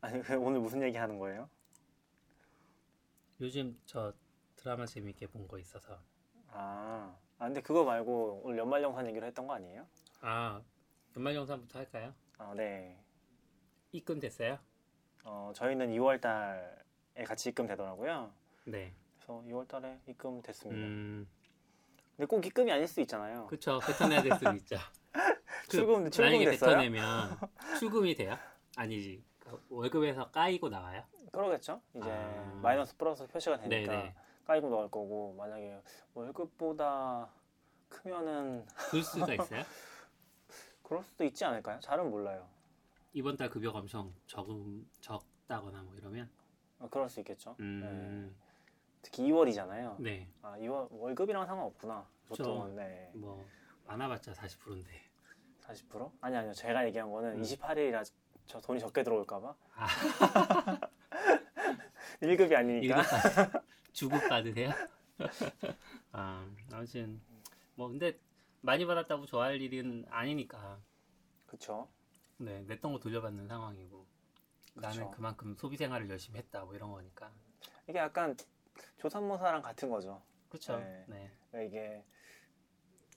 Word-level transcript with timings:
아니 0.00 0.20
그 0.22 0.36
오늘 0.36 0.60
무슨 0.60 0.82
얘기 0.82 0.96
하는 0.96 1.18
거예요? 1.18 1.48
요즘 3.40 3.78
저 3.86 4.12
드라마 4.56 4.86
재밌게 4.86 5.28
본 5.28 5.46
거 5.46 5.58
있어서 5.58 6.00
아, 6.50 7.14
아 7.38 7.44
근데 7.44 7.60
그거 7.60 7.84
말고 7.84 8.42
오늘 8.44 8.58
연말정산 8.58 9.06
얘기를 9.06 9.26
했던 9.28 9.46
거 9.46 9.54
아니에요? 9.54 9.86
아 10.20 10.60
연말 11.16 11.34
영상부터 11.34 11.78
할까요? 11.78 12.14
아, 12.38 12.52
네. 12.56 12.98
입금 13.92 14.18
됐어요? 14.20 14.58
어, 15.24 15.52
저희는 15.54 15.90
2월 15.90 16.20
달에 16.20 17.24
같이 17.24 17.50
입금 17.50 17.66
되더라고요. 17.66 18.32
네. 18.64 18.92
그래서 19.16 19.42
2월 19.46 19.66
달에 19.68 20.00
입금 20.06 20.42
됐습니다. 20.42 20.86
음 20.86 21.28
근데 22.16 22.26
꼭 22.26 22.44
입금이 22.44 22.70
아닐 22.72 22.86
수도 22.88 23.00
있잖아요. 23.02 23.46
그쵸 23.46 23.78
뱉어내야 23.86 24.22
될 24.22 24.32
수도 24.34 24.52
있죠. 24.54 24.76
그 25.12 25.68
출금 25.68 26.10
출금 26.10 26.30
만약에 26.32 26.50
됐어요? 26.50 26.70
뱉어내면 26.70 27.38
출금이 27.78 28.14
돼요? 28.16 28.36
아니지. 28.76 29.22
그 29.48 29.64
월급에서 29.70 30.30
까이고 30.30 30.68
나와요? 30.68 31.02
그러겠죠. 31.32 31.80
이제 31.94 32.10
아. 32.10 32.58
마이너스 32.62 32.96
플러스 32.96 33.26
표시가 33.26 33.58
되니까 33.58 33.92
네네. 33.92 34.14
까이고 34.44 34.68
나올 34.68 34.90
거고 34.90 35.34
만약에 35.38 35.80
월급보다 36.14 37.28
크면은 37.88 38.66
줄 38.90 39.02
수가 39.02 39.32
있어요? 39.34 39.62
그럴 40.82 41.02
수도 41.02 41.24
있지 41.24 41.44
않을까요? 41.44 41.80
잘은 41.80 42.10
몰라요. 42.10 42.46
이번 43.12 43.36
달 43.36 43.48
급여가 43.50 43.78
엄청 43.78 44.14
적음 44.26 44.88
적다거나 45.00 45.82
뭐 45.82 45.94
이러면 45.96 46.30
어, 46.78 46.88
그럴 46.90 47.08
수 47.08 47.20
있겠죠. 47.20 47.56
음, 47.60 47.80
네. 48.30 48.44
특히 49.02 49.24
2월이잖아요. 49.30 50.00
네. 50.00 50.28
아, 50.42 50.56
2월 50.58 50.88
월급이랑 50.90 51.46
상관없구나. 51.46 52.06
보통은 52.28 52.76
네. 52.76 53.10
뭐 53.14 53.44
많아봤자 53.86 54.32
40%인데. 54.32 55.02
40%? 55.60 56.10
아니 56.20 56.36
아니요. 56.36 56.52
제가 56.52 56.86
얘기한 56.86 57.10
거는 57.10 57.36
음. 57.36 57.42
28일이라 57.42 58.10
저 58.48 58.60
돈이 58.60 58.80
적게 58.80 59.02
들어올까 59.02 59.38
봐. 59.40 59.54
아 59.74 59.86
1급이 62.22 62.54
아니니까. 62.54 63.02
주급 63.92 64.26
받으세요? 64.28 64.70
아 66.12 66.48
아무튼 66.72 67.20
뭐 67.74 67.88
근데 67.88 68.18
많이 68.62 68.86
받았다고 68.86 69.26
좋아할 69.26 69.60
일은 69.60 70.06
아니니까. 70.08 70.80
그렇죠. 71.46 71.88
네 72.38 72.62
냈던 72.66 72.92
거 72.94 72.98
돌려받는 72.98 73.46
상황이고. 73.46 74.06
나는 74.74 74.96
그쵸. 74.96 75.10
그만큼 75.10 75.54
소비 75.56 75.76
생활을 75.76 76.08
열심히 76.08 76.38
했다 76.38 76.64
뭐 76.64 76.74
이런 76.74 76.90
거니까. 76.90 77.30
이게 77.86 77.98
약간 77.98 78.34
조산모사랑 78.96 79.60
같은 79.60 79.90
거죠. 79.90 80.22
그렇죠. 80.48 80.78
네. 80.78 81.04
네. 81.08 81.30
그러니까 81.50 81.68
이게 81.68 82.04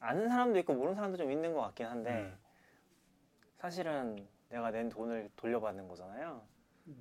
아는 0.02 0.27
사람도 0.27 0.59
있고 0.59 0.73
모르는 0.73 0.95
사람도 0.95 1.17
좀 1.17 1.31
있는 1.31 1.53
것 1.53 1.61
같긴 1.61 1.86
한데 1.86 2.11
음. 2.11 2.38
사실은 3.59 4.27
내가 4.52 4.69
낸 4.69 4.89
돈을 4.89 5.30
돌려받는 5.35 5.88
거잖아요. 5.88 6.45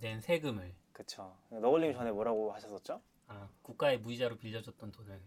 낸 0.01 0.21
세금을 0.21 0.73
그쵸. 0.93 1.37
너울님 1.51 1.93
전에 1.93 2.13
뭐라고 2.13 2.53
하셨었죠? 2.53 3.01
아, 3.27 3.49
국가에 3.63 3.97
무이자로 3.97 4.37
빌려줬던 4.39 4.93
돈을 4.93 5.21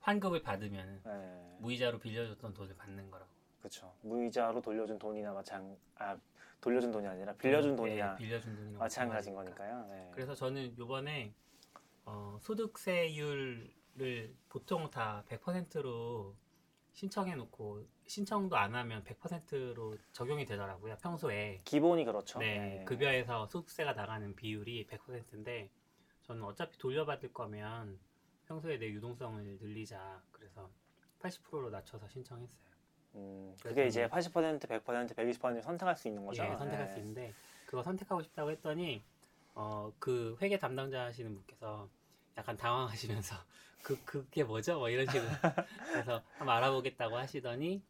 환급을 0.00 0.42
받으면 0.42 1.02
네. 1.04 1.56
무이자로 1.60 1.98
빌려줬던 1.98 2.54
돈을 2.54 2.76
받는 2.76 3.10
거라고. 3.10 3.30
그쵸. 3.62 3.94
무이자로 4.02 4.60
돌려준 4.60 4.98
돈이나 4.98 5.32
마찬 5.32 5.76
아 5.96 6.16
돌려준 6.60 6.90
돈이 6.90 7.06
아니라 7.06 7.32
빌려준 7.34 7.76
돈이나 7.76 8.16
네, 8.16 8.18
빌려준 8.24 8.54
돈이나 8.56 8.78
마찬가지인. 8.78 9.34
거니까요. 9.34 9.86
네. 9.88 10.10
그래서 10.12 10.34
저는 10.34 10.76
요번에 10.78 11.32
어, 12.04 12.38
소득세율을 12.40 13.70
보통 14.48 14.90
다 14.90 15.22
100%로 15.28 16.34
신청해 17.00 17.34
놓고 17.34 17.86
신청도 18.06 18.58
안 18.58 18.74
하면 18.74 19.02
100%로 19.04 19.96
적용이 20.12 20.44
되더라고요. 20.44 20.98
평소에. 21.00 21.62
기본이 21.64 22.04
그렇죠. 22.04 22.38
네, 22.40 22.84
급여에서 22.86 23.46
소득세가 23.46 23.94
나가는 23.94 24.36
비율이 24.36 24.86
100%인데 24.86 25.70
저는 26.24 26.42
어차피 26.42 26.76
돌려받을 26.76 27.32
거면 27.32 27.98
평소에 28.46 28.78
내 28.78 28.88
유동성을 28.88 29.42
늘리자. 29.62 30.20
그래서 30.30 30.68
80%로 31.20 31.70
낮춰서 31.70 32.06
신청했어요. 32.06 32.70
음, 33.14 33.56
그게 33.62 33.86
이제 33.86 34.06
80%, 34.06 34.60
100%, 34.60 35.14
120% 35.14 35.62
선택할 35.62 35.96
수 35.96 36.06
있는 36.06 36.26
거죠. 36.26 36.44
예, 36.44 36.54
선택할 36.54 36.86
네. 36.86 36.92
수 36.92 36.98
있는데 36.98 37.32
그거 37.64 37.82
선택하고 37.82 38.20
싶다고 38.20 38.50
했더니 38.50 39.02
어, 39.54 39.90
그 39.98 40.36
회계 40.42 40.58
담당자 40.58 41.04
하시는 41.04 41.34
분께서 41.34 41.88
약간 42.36 42.56
당황하시면서 42.56 43.36
그 43.82 44.02
그게 44.04 44.44
뭐죠? 44.44 44.78
뭐 44.78 44.88
이런 44.90 45.06
식으로 45.06 45.28
그래서 45.92 46.22
한번 46.36 46.56
알아보겠다고 46.56 47.16
하시더니 47.16 47.82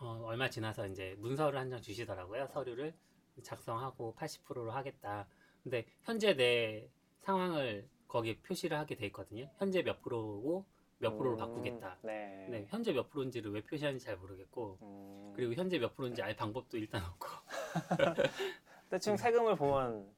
어, 0.00 0.22
얼마 0.26 0.50
지나서 0.50 0.86
이제 0.88 1.14
문서를 1.18 1.58
한 1.58 1.70
장 1.70 1.80
주시더라고요. 1.80 2.48
서류를 2.48 2.94
작성하고 3.42 4.14
80%로 4.18 4.70
하겠다. 4.72 5.26
근데 5.62 5.86
현재 6.02 6.34
내 6.36 6.88
상황을 7.20 7.88
거기에 8.08 8.38
표시를 8.40 8.76
하게 8.78 8.96
돼 8.96 9.06
있거든요. 9.06 9.50
현재 9.58 9.82
몇 9.82 10.02
프로고 10.02 10.66
몇 10.98 11.16
프로로 11.16 11.36
음, 11.36 11.38
바꾸겠다. 11.38 11.98
네. 12.02 12.46
네, 12.50 12.66
현재 12.68 12.92
몇 12.92 13.10
프로인지를 13.10 13.50
왜 13.52 13.60
표시하는지 13.62 14.04
잘 14.04 14.16
모르겠고 14.16 14.78
음, 14.82 15.32
그리고 15.34 15.54
현재 15.54 15.78
몇 15.78 15.94
프로인지 15.96 16.22
알 16.22 16.36
방법도 16.36 16.76
일단 16.78 17.02
없고 17.04 17.26
대충 18.90 19.16
세금을 19.16 19.56
보면 19.56 20.08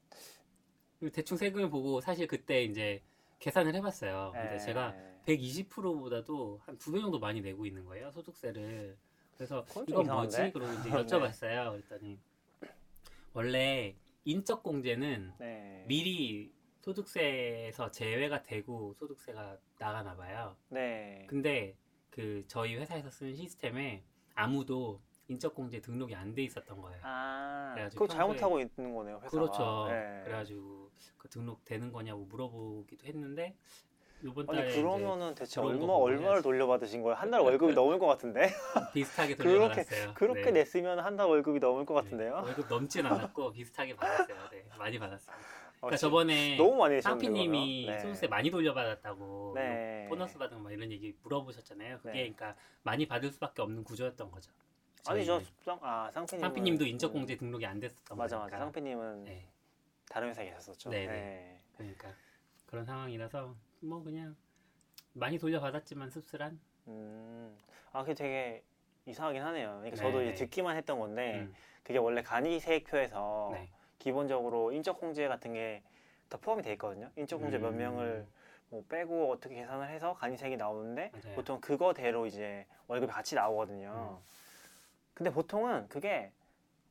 대충 1.13 1.37
세금을 1.37 1.69
보고 1.69 2.01
사실 2.01 2.27
그때 2.27 2.63
이제 2.63 3.01
계산을 3.39 3.75
해봤어요. 3.75 4.31
근데 4.33 4.55
예, 4.55 4.59
제가 4.59 4.95
120%보다도 5.25 6.59
한 6.65 6.77
두 6.77 6.91
배 6.91 6.99
정도 6.99 7.19
많이 7.19 7.41
내고 7.41 7.65
있는 7.65 7.85
거예요 7.85 8.11
소득세를. 8.11 8.97
그래서 9.35 9.65
이건 9.87 10.03
이상한데? 10.05 10.13
뭐지? 10.13 10.51
그러고 10.53 10.73
이제 10.73 10.89
네. 10.89 10.95
여쭤봤어요. 10.97 11.71
그랬더니 11.71 12.19
원래 13.33 13.95
인적 14.25 14.63
공제는 14.63 15.33
네. 15.39 15.85
미리 15.87 16.51
소득세에서 16.81 17.91
제외가 17.91 18.41
되고 18.41 18.93
소득세가 18.95 19.57
나가나 19.77 20.15
봐요. 20.15 20.55
네. 20.69 21.25
근데 21.29 21.75
그 22.09 22.43
저희 22.47 22.75
회사에서 22.75 23.09
쓰는 23.11 23.35
시스템에 23.35 24.03
아무도 24.33 25.01
인적 25.27 25.53
공제 25.53 25.81
등록이 25.81 26.15
안 26.15 26.33
돼 26.33 26.43
있었던 26.43 26.81
거예요. 26.81 26.99
아, 27.03 27.71
그래가지고 27.73 28.05
그거 28.05 28.13
잘못하고 28.13 28.59
있는 28.61 28.95
거네요, 28.95 29.17
회사가. 29.17 29.29
그렇죠. 29.29 29.87
네. 29.89 30.21
그래가지고 30.23 30.86
그 31.17 31.27
등록 31.29 31.63
되는 31.65 31.91
거냐고 31.91 32.25
물어보기도 32.25 33.05
했는데 33.05 33.55
요번 34.23 34.49
아니 34.49 34.57
달에 34.57 34.69
이제 34.71 34.81
그러면은 34.81 35.35
대체 35.35 35.61
얼마 35.61 35.93
얼마를. 35.93 36.41
돌려받으신 36.41 37.03
거예요? 37.03 37.15
한 37.15 37.29
달 37.29 37.41
월급이 37.41 37.73
넘을 37.73 37.99
것 37.99 38.07
같은데 38.07 38.49
비슷하게 38.93 39.35
그렇게- 39.35 39.43
돌려받았어요. 39.57 40.13
그렇게 40.15 40.41
네. 40.45 40.51
냈으면 40.51 40.99
한 40.99 41.15
달 41.15 41.27
월급이 41.27 41.59
넘을 41.59 41.85
것 41.85 41.93
네. 41.95 42.01
같은데요. 42.01 42.33
월급 42.33 42.67
넘진 42.67 43.05
않았고 43.05 43.51
비슷하게 43.53 43.95
받았어요. 43.95 44.37
네, 44.51 44.65
많이 44.77 44.97
받았어요. 44.97 45.35
어, 45.35 45.79
그러니까 45.81 45.97
저번에 45.97 46.57
너무 46.57 46.75
많이. 46.77 46.99
상피님이. 46.99 47.85
네. 47.85 47.99
소득세 47.99 48.25
많이 48.25 48.49
돌려받았다고 48.49 49.51
네. 49.55 50.07
보너스 50.09 50.39
받은 50.39 50.57
거막 50.57 50.73
이런 50.73 50.91
얘기 50.91 51.13
물어보셨잖아요. 51.21 51.97
그게 51.99 52.09
네. 52.11 52.33
그러니까 52.33 52.55
많이 52.81 53.07
받을 53.07 53.29
수밖에 53.31 53.61
없는 53.61 53.83
구조였던 53.83 54.31
거죠. 54.31 54.51
아니죠. 55.07 55.39
상, 55.63 55.77
아 55.83 56.09
상피님. 56.11 56.41
상피님도 56.41 56.85
인적 56.85 57.13
공제 57.13 57.37
등록이 57.37 57.65
안 57.67 57.79
됐었던 57.79 58.17
맞아 58.17 58.39
거니까. 58.39 58.55
맞아. 58.57 58.65
상피님은 58.65 59.23
네, 59.25 59.47
다른 60.17 60.29
회사에 60.29 60.45
계셨었죠. 60.45 60.89
네, 60.89 61.05
네. 61.05 61.61
그러니까 61.77 62.11
그런 62.65 62.83
상황이라서 62.85 63.55
뭐 63.81 64.01
그냥 64.01 64.35
많이 65.13 65.37
돌려받았지만 65.37 66.09
씁쓸한. 66.09 66.59
음, 66.87 67.55
아 67.91 68.01
그게 68.01 68.15
되게 68.15 68.63
이상하긴 69.05 69.43
하네요. 69.43 69.75
그러니까 69.77 69.95
네, 69.95 70.01
저도 70.01 70.21
네. 70.21 70.29
이제 70.29 70.45
듣기만 70.45 70.75
했던 70.75 70.97
건데 70.97 71.41
음, 71.43 71.55
그게 71.83 71.99
원래 71.99 72.23
간이세액표에서 72.23 73.49
네. 73.53 73.69
기본적으로 73.99 74.71
인적 74.71 74.99
공제 74.99 75.27
같은 75.27 75.53
게 75.53 75.83
다 76.29 76.37
포함이 76.37 76.61
돼 76.61 76.73
있거든요. 76.73 77.09
인적 77.15 77.39
공제 77.39 77.57
몇 77.57 77.69
음. 77.69 77.77
명을 77.77 78.27
뭐 78.69 78.83
빼고 78.89 79.31
어떻게 79.31 79.55
계산을 79.55 79.87
해서 79.89 80.13
간이세액이 80.15 80.57
나오는데 80.57 81.11
맞아요. 81.13 81.35
보통 81.35 81.61
그거대로 81.61 82.25
이제 82.25 82.65
월급이 82.87 83.11
같이 83.11 83.35
나오거든요. 83.35 84.19
근데 85.13 85.31
보통은 85.31 85.87
그게 85.87 86.31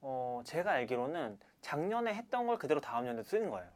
어 0.00 0.42
제가 0.44 0.72
알기로는 0.72 1.38
작년에 1.60 2.14
했던 2.14 2.46
걸 2.46 2.58
그대로 2.58 2.80
다음 2.80 3.04
년에 3.04 3.22
쓰는 3.22 3.50
거예요. 3.50 3.68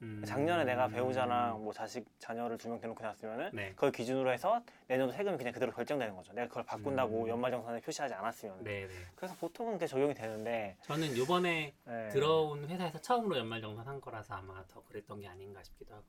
음. 0.00 0.22
작년에 0.24 0.62
내가 0.64 0.86
배우자랑 0.86 1.64
뭐 1.64 1.72
자식 1.72 2.06
자녀를 2.20 2.56
두 2.56 2.68
명 2.68 2.78
대놓고 2.78 3.02
놨으면은 3.02 3.50
네. 3.52 3.70
그걸 3.74 3.90
기준으로 3.90 4.30
해서 4.30 4.62
내년도 4.86 5.12
세금이 5.12 5.36
그냥 5.36 5.52
그대로 5.52 5.72
결정되는 5.72 6.14
거죠. 6.14 6.32
내가 6.34 6.46
그걸 6.46 6.62
바꾼다고 6.62 7.24
음. 7.24 7.28
연말정산에 7.28 7.80
표시하지 7.80 8.14
않았으면. 8.14 8.62
네, 8.62 8.86
네. 8.86 8.94
그래서 9.16 9.34
보통은 9.34 9.72
그게 9.72 9.88
적용이 9.88 10.14
되는데 10.14 10.76
저는 10.82 11.16
요번에 11.16 11.74
네. 11.84 12.08
들어온 12.10 12.68
회사에서 12.68 13.00
처음으로 13.00 13.38
연말정산 13.38 13.88
한 13.88 14.00
거라서 14.00 14.34
아마 14.34 14.64
더 14.68 14.80
그랬던 14.84 15.20
게 15.20 15.26
아닌가 15.26 15.60
싶기도 15.64 15.94
하고요. 15.94 16.08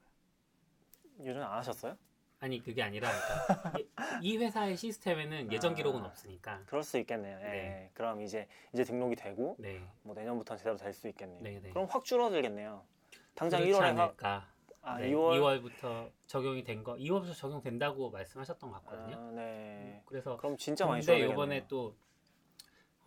요즘 1.25 1.41
안 1.41 1.53
하셨어요? 1.53 1.97
아니 2.41 2.61
그게 2.63 2.81
아니라 2.81 3.09
그러니까 3.45 3.79
이- 3.79 3.87
이 4.33 4.37
회사의 4.37 4.77
시스템에는 4.77 5.51
예전 5.51 5.73
아. 5.73 5.75
기록은 5.75 6.03
없으니까. 6.05 6.61
그럴 6.65 6.83
수 6.83 6.97
있겠네요. 6.99 7.37
예. 7.41 7.43
네. 7.43 7.91
그럼 7.93 8.21
이제 8.21 8.47
이제 8.73 8.83
등록이 8.83 9.15
되고 9.15 9.55
네, 9.59 9.81
뭐 10.03 10.15
내년부터는 10.15 10.57
제대로 10.57 10.77
될 10.77 10.93
수 10.93 11.07
있겠네요. 11.09 11.41
네, 11.41 11.59
네. 11.61 11.69
그럼 11.69 11.87
확 11.89 12.05
줄어들겠네요. 12.05 12.83
당장 13.35 13.61
그렇지 13.61 13.77
1월에 13.77 13.81
하, 13.95 14.03
않을까. 14.03 14.47
아, 14.81 14.97
네, 14.97 15.09
2월 15.11 15.39
2월 15.39 15.61
부터 15.61 16.09
적용이 16.27 16.63
된 16.63 16.83
거, 16.83 16.95
2월부터 16.95 17.35
적용된다고 17.35 18.09
말씀하셨던 18.11 18.71
것 18.71 18.83
같거든요. 18.85 19.17
아, 19.17 19.31
네. 19.35 20.01
그래서 20.05 20.37
그럼 20.37 20.55
진짜 20.57 20.85
많이 20.85 21.01
줄어들겠네요. 21.01 21.33
요번에 21.33 21.65
또 21.67 21.95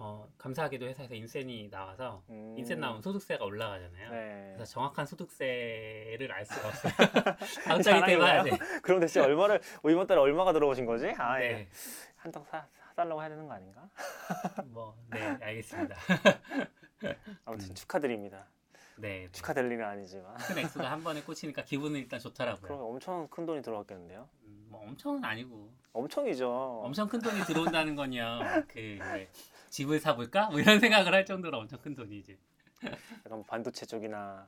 어, 0.05 0.29
감사하게도 0.37 0.85
회사에서 0.87 1.15
인센이 1.15 1.71
나와서 1.71 2.25
음. 2.29 2.57
인센 2.59 2.81
나오면 2.81 3.03
소득세가 3.03 3.45
올라가잖아요. 3.45 4.11
네. 4.11 4.53
그래서 4.57 4.73
정확한 4.73 5.07
소득세를 5.07 6.33
알 6.33 6.45
수가 6.45 6.69
없어요. 6.69 6.93
갑자기 6.97 7.83
자랑인가요? 7.85 8.09
대봐야 8.09 8.43
돼. 8.43 8.51
그럼 8.83 8.99
대체 8.99 9.21
얼마를 9.21 9.61
어, 9.81 9.91
이번 9.91 10.09
달에 10.09 10.21
얼마가 10.21 10.53
들어오신 10.53 10.87
거지? 10.87 11.15
아, 11.17 11.41
예. 11.41 11.53
네. 11.53 11.69
한턱 12.17 12.45
사, 12.49 12.67
사달라고 12.89 13.21
해야 13.21 13.29
되는 13.29 13.47
거 13.47 13.55
아닌가? 13.55 13.89
뭐, 14.67 14.97
네, 15.09 15.39
알겠습니다. 15.41 15.97
아무튼 17.45 17.69
음. 17.69 17.75
축하드립니다. 17.77 18.45
네, 18.97 19.09
네. 19.21 19.29
축하될 19.31 19.71
일은 19.71 19.85
아니지만. 19.85 20.37
큰 20.37 20.59
액수가 20.59 20.91
한 20.91 21.05
번에 21.05 21.23
꽂히니까 21.23 21.63
기분은 21.63 22.01
일단 22.01 22.19
좋더라고요. 22.19 22.63
그럼 22.63 22.81
엄청 22.83 23.29
큰 23.29 23.47
돈이 23.47 23.63
들어왔겠는데요? 23.63 24.29
음, 24.47 24.67
뭐 24.69 24.83
엄청은 24.83 25.25
아니고 25.25 25.71
엄청이죠. 25.93 26.81
엄청 26.85 27.09
큰 27.09 27.21
돈이 27.21 27.43
들어온다는 27.43 27.95
건요. 27.95 28.41
그 28.69 28.99
왜, 29.01 29.29
집을 29.73 29.99
사볼까? 30.01 30.51
뭐 30.51 30.61
이런 30.61 30.79
생각을 30.79 31.15
할 31.15 31.25
정도로 31.25 31.59
엄청 31.59 31.81
큰 31.81 31.95
돈이지. 31.95 32.37
약간 32.85 33.39
뭐 33.39 33.43
반도체 33.43 33.87
쪽이나 33.87 34.47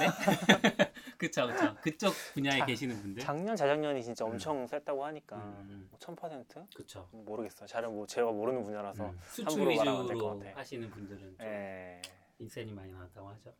네? 0.00 0.06
그쵸, 1.16 1.46
그쵸. 1.46 1.76
그쪽 1.80 2.12
분야에 2.32 2.58
자, 2.58 2.66
계시는 2.66 3.00
분들. 3.00 3.22
작년 3.22 3.54
재작년이 3.54 4.02
진짜 4.02 4.24
음. 4.24 4.32
엄청 4.32 4.66
셌다고 4.66 5.04
하니까 5.04 5.36
음, 5.36 5.86
뭐 5.90 5.98
1000%? 6.00 6.74
그쵸. 6.74 7.08
모르겠어요. 7.12 7.68
잘은 7.68 7.94
뭐 7.94 8.04
제가 8.06 8.32
모르는 8.32 8.64
분야라서. 8.64 9.10
음, 9.10 9.18
수출 9.28 9.68
위주로 9.70 10.38
같아. 10.40 10.58
하시는 10.58 10.90
분들은 10.90 11.36
좀 11.38 11.46
예. 11.46 12.02
인센이 12.40 12.72
많이 12.72 12.90
나왔다고 12.92 13.28
하죠. 13.28 13.54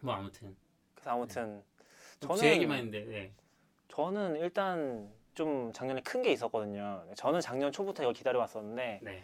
뭐 0.00 0.14
아무튼 0.14 0.56
그래서 0.94 1.10
아무튼 1.10 1.62
저는 2.18 2.36
제 2.36 2.50
얘기만 2.52 2.78
했는데 2.78 3.04
네. 3.04 3.32
저는 3.88 4.36
일단 4.40 5.08
좀 5.34 5.72
작년에 5.72 6.00
큰 6.00 6.22
게 6.22 6.32
있었거든요. 6.32 7.06
저는 7.14 7.40
작년 7.40 7.70
초부터 7.70 8.02
이걸 8.02 8.12
기다려 8.14 8.40
왔었는데 8.40 9.00
네. 9.02 9.22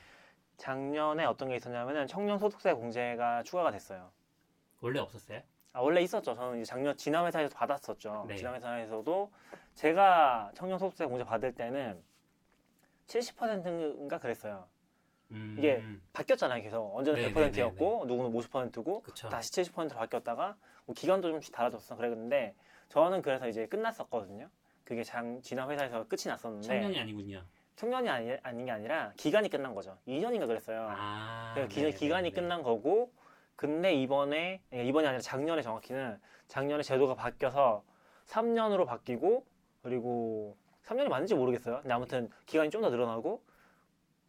작년에 0.63 1.25
어떤 1.25 1.49
게 1.49 1.57
있었냐면은 1.57 2.07
청년 2.07 2.39
소득세 2.39 2.73
공제가 2.73 3.43
추가가 3.43 3.73
됐어요. 3.73 4.13
원래 4.81 5.01
없었어요? 5.01 5.43
아, 5.73 5.81
원래 5.81 6.01
있었죠. 6.03 6.35
저는 6.37 6.61
이제 6.61 6.65
작년 6.67 6.97
지남 6.97 7.27
회사에서 7.27 7.53
받았었죠. 7.53 8.27
네. 8.29 8.37
지남 8.37 8.55
회사에서도 8.55 9.33
제가 9.75 10.53
청년 10.55 10.79
소득세 10.79 11.05
공제 11.05 11.25
받을 11.25 11.53
때는 11.53 12.01
70%인가 13.09 14.21
그랬어요. 14.21 14.69
음, 15.33 15.57
이게 15.59 15.83
바뀌었잖아요. 16.13 16.63
계속 16.63 16.97
언제는 16.97 17.21
네, 17.21 17.33
100%였고 17.33 18.05
누구는 18.07 18.31
50%고 18.33 19.03
그쵸. 19.03 19.29
다시 19.31 19.51
70%로 19.51 19.97
바뀌었다가 19.97 20.57
뭐 20.85 20.95
기간도 20.95 21.29
좀씩 21.33 21.53
달라졌어. 21.53 21.97
그랬는데 21.97 22.55
저는 22.89 23.23
그래서 23.23 23.49
이제 23.49 23.67
끝났었거든요. 23.67 24.49
그게 24.85 25.03
장 25.03 25.43
지남 25.43 25.73
회사에서 25.73 26.07
끝이 26.07 26.23
났었는데 26.27 26.69
청년이 26.69 27.01
아니군요. 27.01 27.43
청년이 27.83 28.09
아니, 28.09 28.37
아닌 28.45 28.65
게 28.65 28.71
아니라 28.71 29.13
기간이 29.17 29.49
끝난 29.49 29.75
거죠. 29.75 29.99
2년인가 30.07 30.47
그랬어요. 30.47 30.87
아, 30.89 31.51
그래서 31.53 31.69
기, 31.69 31.83
네, 31.83 31.91
기간이. 31.91 32.31
끝난 32.33 32.63
거고 32.63 33.13
근데 33.57 33.93
이번에 33.93 34.63
예, 34.73 34.85
이번이 34.85 35.05
아니라 35.05 35.21
작년에 35.21 35.63
정확히는 35.63 36.21
작년에 36.47 36.85
제도가 36.85 37.17
바뀌어서 37.17 37.83
3년으로 38.27 38.87
바뀌고 38.87 39.45
그리고 39.83 40.57
3년이 40.85 41.09
맞는지 41.09 41.35
모르겠어요. 41.35 41.81
근데 41.81 41.93
아무튼 41.93 42.31
기간이 42.47 42.71
좀 42.71 42.83
더 42.83 42.91
늘어나고 42.91 43.43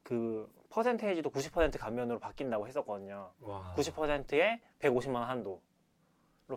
그 0.02 0.52
퍼센테이지도 0.72 1.30
90% 1.30 1.78
감면으로 1.78 2.18
바뀐다고 2.18 2.68
했었거든요. 2.68 3.34
와. 3.42 3.76
90%에 3.78 4.62
150만 4.80 5.14
원 5.14 5.30
한도로 5.30 5.62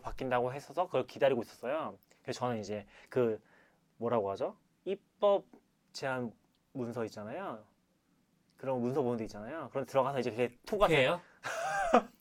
바뀐다고 0.02 0.50
했어서 0.54 0.87
그걸 0.87 1.06
기다리고 1.06 1.42
있었어요. 1.42 1.99
그래서 2.22 2.40
저는 2.40 2.58
이제 2.60 2.87
그 3.10 3.38
뭐라고 3.99 4.31
하죠? 4.31 4.56
입법 4.87 5.44
제한 5.92 6.32
문서 6.76 7.05
있잖아요. 7.06 7.64
그런 8.56 8.81
문서 8.81 9.02
보는 9.02 9.19
데 9.19 9.25
있잖아요. 9.25 9.69
그런 9.70 9.84
데 9.84 9.90
들어가서 9.90 10.20
이제 10.20 10.31
그게 10.31 10.56
통과돼 10.67 10.94
국회요? 10.94 11.20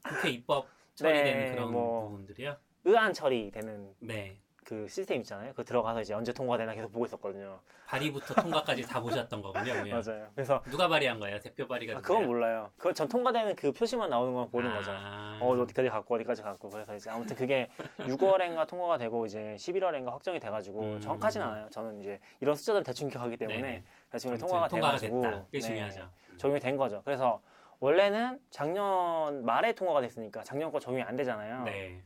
국회 0.04 0.30
입법 0.30 0.68
처리되는 0.96 1.46
네, 1.46 1.52
그런 1.52 1.72
뭐. 1.72 2.10
부분들이요? 2.10 2.56
의안 2.86 3.14
처리되는 3.14 3.96
네. 4.00 4.38
그 4.64 4.88
시스템 4.88 5.22
있잖아요. 5.22 5.54
그 5.54 5.64
들어가서 5.64 6.02
이제 6.02 6.14
언제 6.16 6.34
통과되나 6.34 6.74
계속 6.74 6.92
보고 6.92 7.06
있었거든요. 7.06 7.60
발의부터 7.86 8.34
통과까지 8.34 8.82
다 8.82 9.00
보셨던 9.00 9.42
거군요. 9.44 9.64
그러면. 9.64 10.02
맞아요. 10.04 10.28
그래서 10.34 10.64
누가 10.72 10.88
발의한 10.88 11.20
거예요? 11.20 11.40
대표 11.40 11.68
발의가 11.68 11.98
아, 11.98 12.02
그건? 12.02 12.26
몰라요. 12.26 12.72
그건 12.76 12.96
전 12.96 13.08
통과되는 13.08 13.56
그 13.56 13.72
표시만 13.72 14.10
나오는 14.10 14.34
건 14.34 14.50
보는 14.50 14.74
거죠. 14.74 14.92
아. 14.92 15.38
어, 15.40 15.50
어디까지 15.50 15.90
갔고 15.90 16.16
어디까지 16.16 16.42
갔고 16.42 16.70
그래서 16.72 16.96
이제 16.96 17.12
아무튼 17.12 17.36
그게 17.36 17.70
6월엔가 18.00 18.68
통과가 18.68 18.98
되고 18.98 19.28
이제 19.28 19.56
11월엔가 19.60 20.10
확정이 20.10 20.40
돼가지고 20.40 20.82
음. 20.82 21.00
정확하지는 21.00 21.46
않아요. 21.46 21.70
저는 21.70 22.00
이제 22.00 22.20
이런 22.42 22.56
숫자들 22.56 22.84
대충 22.84 23.08
기억하기 23.08 23.38
때문에 23.38 23.62
네네. 23.62 23.84
아무튼 24.12 24.38
통과가 24.38 24.68
통과가 24.68 24.98
돼가지고 24.98 25.22
됐다. 25.22 25.46
그게 25.46 25.60
네, 25.60 25.68
중요하죠. 25.68 26.10
적용이 26.38 26.60
된 26.60 26.78
거죠. 26.78 27.02
그래서 27.04 27.42
원래는 27.80 28.40
작년 28.50 29.44
말에 29.46 29.74
통과가 29.74 30.02
됐으니까 30.02 30.44
작년 30.44 30.72
거 30.72 30.80
적용이 30.80 31.04
안 31.04 31.16
되잖아요. 31.16 31.64
네. 31.64 32.04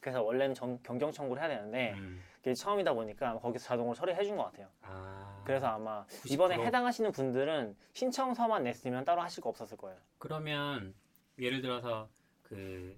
그래서 0.00 0.22
원래는 0.22 0.54
정- 0.54 0.78
경정 0.82 1.10
청구를 1.10 1.42
해야 1.42 1.48
되는데 1.48 1.92
음. 1.94 2.22
그게 2.36 2.54
처음이다 2.54 2.92
보니까 2.94 3.38
거기서 3.38 3.66
자동으로 3.66 3.94
처리해 3.94 4.22
준 4.24 4.36
것 4.36 4.44
같아요. 4.44 4.68
아. 4.82 5.42
그래서 5.44 5.66
아마 5.66 6.04
90%? 6.06 6.30
이번에 6.32 6.64
해당하시는 6.64 7.10
분들은 7.12 7.76
신청서만 7.92 8.62
냈으면 8.64 9.04
따로 9.04 9.22
하실 9.22 9.42
거 9.42 9.48
없었을 9.48 9.76
거예요. 9.76 9.98
그러면 10.18 10.94
예를 11.38 11.60
들어서 11.60 12.08
그 12.42 12.96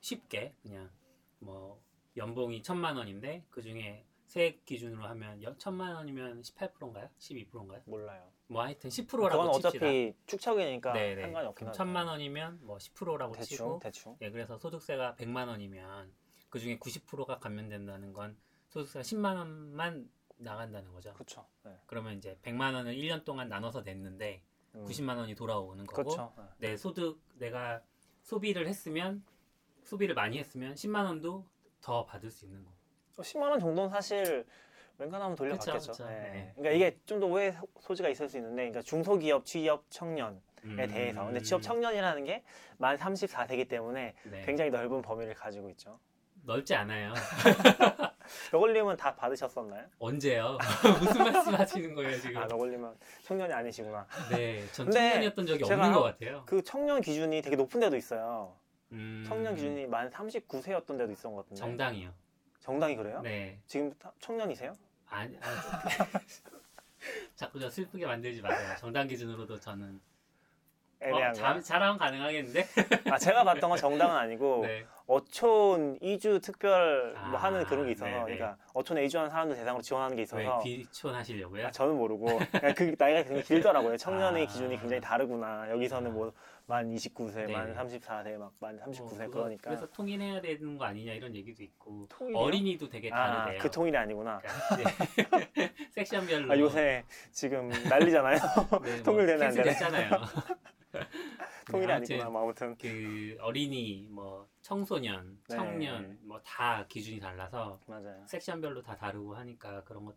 쉽게 0.00 0.54
그냥 0.62 0.90
뭐 1.38 1.80
연봉이 2.16 2.62
천만 2.62 2.96
원인데 2.96 3.44
그 3.50 3.62
중에 3.62 4.04
세액 4.28 4.66
기준으로 4.66 5.04
하면 5.06 5.42
여- 5.42 5.56
천만 5.56 5.94
원이면 5.94 6.42
18%인가요? 6.42 7.08
12%인가요? 7.18 7.80
몰라요. 7.86 8.30
뭐 8.48 8.62
하여튼 8.62 8.90
10%라고 8.90 9.28
그건 9.44 9.52
칩시다. 9.54 9.68
어차피 9.86 10.14
축척이니까 10.26 10.92
네네. 10.92 11.22
상관이 11.22 11.46
없긴 11.48 11.56
그럼 11.64 11.68
하죠. 11.70 11.76
천만 11.78 12.06
원이면 12.06 12.58
뭐 12.62 12.76
10%라고 12.76 13.32
대충 13.34 13.56
치고 13.56 13.78
대충. 13.82 14.16
예, 14.20 14.30
그래서 14.30 14.58
소득세가 14.58 15.16
100만 15.16 15.48
원이면 15.48 16.12
그 16.50 16.58
중에 16.60 16.78
90%가 16.78 17.38
감면된다는 17.38 18.12
건 18.12 18.36
소득세가 18.68 19.02
10만 19.02 19.36
원만 19.38 20.10
나간다는 20.36 20.92
거죠. 20.92 21.14
그렇죠. 21.14 21.46
네. 21.64 21.72
그러면 21.86 22.18
이제 22.18 22.38
100만 22.42 22.74
원을 22.74 22.94
1년 22.96 23.24
동안 23.24 23.48
나눠서 23.48 23.80
냈는데 23.80 24.42
음. 24.74 24.84
90만 24.84 25.16
원이 25.16 25.34
돌아오는 25.36 25.86
거고 25.86 26.02
그렇죠. 26.02 26.34
네. 26.58 26.68
내 26.68 26.76
소득 26.76 27.18
내가 27.36 27.82
소비를 28.22 28.68
했으면 28.68 29.24
소비를 29.84 30.14
많이 30.14 30.38
했으면 30.38 30.74
10만 30.74 31.06
원도 31.06 31.46
더 31.80 32.04
받을 32.04 32.30
수 32.30 32.44
있는 32.44 32.62
거. 32.62 32.76
어, 33.18 33.22
10만 33.22 33.50
원 33.50 33.58
정도는 33.60 33.90
사실 33.90 34.46
웬간하면 34.98 35.36
돌려받겠죠. 35.36 35.72
그쵸, 35.78 35.92
그쵸. 35.92 36.06
네. 36.08 36.14
네. 36.14 36.52
그러니까 36.56 36.70
이게 36.74 36.98
좀 37.06 37.20
더 37.20 37.26
오해 37.26 37.54
소지가 37.80 38.08
있을 38.08 38.28
수 38.28 38.36
있는데, 38.38 38.56
그러니까 38.62 38.82
중소기업, 38.82 39.44
취업 39.44 39.84
청년에 39.90 40.38
음. 40.64 40.76
대해서. 40.88 41.24
근데 41.24 41.40
취업 41.40 41.62
청년이라는 41.62 42.24
게 42.24 42.42
만 42.80 42.96
34세기 42.96 43.68
때문에 43.68 44.14
네. 44.22 44.42
굉장히 44.46 44.70
넓은 44.70 45.02
범위를 45.02 45.34
가지고 45.34 45.68
있죠. 45.70 45.98
넓지 46.44 46.74
않아요. 46.76 47.12
너굴님은 48.52 48.96
다 48.96 49.14
받으셨었나요? 49.16 49.84
언제요? 49.98 50.56
무슨 51.00 51.24
말씀 51.24 51.54
하시는 51.54 51.94
거예요 51.94 52.20
지금? 52.20 52.36
아, 52.40 52.46
너굴님은 52.46 52.94
청년이 53.24 53.52
아니시구나. 53.52 54.06
네, 54.30 54.64
전 54.72 54.90
청년이었던 54.90 55.46
적이 55.46 55.64
없는 55.64 55.92
것 55.92 56.02
같아요. 56.02 56.44
그 56.46 56.62
청년 56.62 57.00
기준이 57.00 57.42
되게 57.42 57.56
높은 57.56 57.80
데도 57.80 57.96
있어요. 57.96 58.54
음, 58.92 59.24
청년 59.26 59.54
기준이 59.56 59.86
만 59.86 60.08
39세였던 60.10 60.96
데도 60.98 61.10
있었던 61.12 61.32
것 61.34 61.42
같은데. 61.42 61.60
정당이요. 61.60 62.10
정당이 62.68 62.96
그래요? 62.96 63.22
네, 63.22 63.58
지금 63.66 63.90
다- 63.94 64.12
청년이세요? 64.20 64.74
아니, 65.08 65.38
아, 65.40 65.82
자꾸 67.34 67.58
저 67.58 67.70
슬프게 67.70 68.04
만들지 68.04 68.42
마세요. 68.42 68.76
정당 68.78 69.08
기준으로도 69.08 69.58
저는 69.58 69.98
어, 71.00 71.06
애매한 71.06 71.32
자, 71.32 71.54
거. 71.54 71.60
자랑 71.62 71.96
가능하겠는데? 71.96 72.68
아, 73.10 73.16
제가 73.18 73.42
봤던 73.44 73.70
건 73.70 73.78
정당은 73.80 74.14
아니고 74.14 74.66
네. 74.66 74.84
어촌 75.08 75.98
이주 76.02 76.38
특별 76.42 77.14
뭐 77.30 77.38
아, 77.38 77.44
하는 77.44 77.64
그런 77.64 77.86
게 77.86 77.92
있어서 77.92 78.04
네네. 78.10 78.22
그러니까 78.24 78.58
어촌에 78.74 79.04
이주하는 79.06 79.30
사람들 79.30 79.56
대상으로 79.56 79.82
지원하는 79.82 80.14
게왜 80.16 80.22
있어서 80.24 80.58
귀촌 80.60 81.14
하시려고요? 81.14 81.66
아, 81.66 81.70
저는 81.70 81.96
모르고 81.96 82.38
그 82.76 82.94
나이가 82.98 83.22
굉장히 83.22 83.42
길더라고요. 83.42 83.96
청년의 83.96 84.44
아. 84.44 84.46
기준이 84.46 84.78
굉장히 84.78 85.00
다르구나. 85.00 85.68
여기서는 85.70 86.12
뭐 86.12 86.32
만 86.68 86.86
29세, 86.94 87.46
네. 87.46 87.52
만 87.54 87.74
34세, 87.74 88.36
막 88.36 88.52
만 88.60 88.78
39세 88.78 88.98
뭐 89.00 89.08
그거- 89.08 89.30
그러니까 89.44 89.70
그래서 89.70 89.86
통일해야 89.90 90.38
되는 90.42 90.76
거 90.76 90.84
아니냐 90.84 91.14
이런 91.14 91.34
얘기도 91.34 91.62
있고 91.62 92.04
통일이요? 92.10 92.38
어린이도 92.38 92.90
되게 92.90 93.10
아, 93.10 93.44
다르대요. 93.44 93.62
그 93.62 93.70
통일이 93.70 93.96
아니구나. 93.96 94.38
그러니까 94.68 95.04
이제 95.54 95.72
섹션 95.92 96.26
별로 96.26 96.52
아, 96.52 96.58
요새 96.58 97.02
지금 97.32 97.70
난리잖아요. 97.88 98.36
네, 98.82 98.92
뭐 98.96 99.02
통일되네, 99.02 99.46
안 99.46 99.54
되네. 99.54 99.62
됐잖아요. 99.70 100.10
통일이 101.70 101.86
네, 101.88 101.92
아니구나. 101.94 102.30
뭐 102.30 102.42
아무튼 102.42 102.76
그 102.76 103.36
어린이, 103.40 104.06
뭐 104.10 104.48
청소년, 104.62 105.38
네. 105.48 105.56
청년 105.56 106.18
뭐 106.22 106.40
다 106.42 106.86
기준이 106.86 107.20
달라서 107.20 107.80
맞아요. 107.86 108.24
섹션별로 108.26 108.82
다 108.82 108.96
다르고 108.96 109.34
하니까 109.36 109.82
그런 109.84 110.04
것 110.04 110.14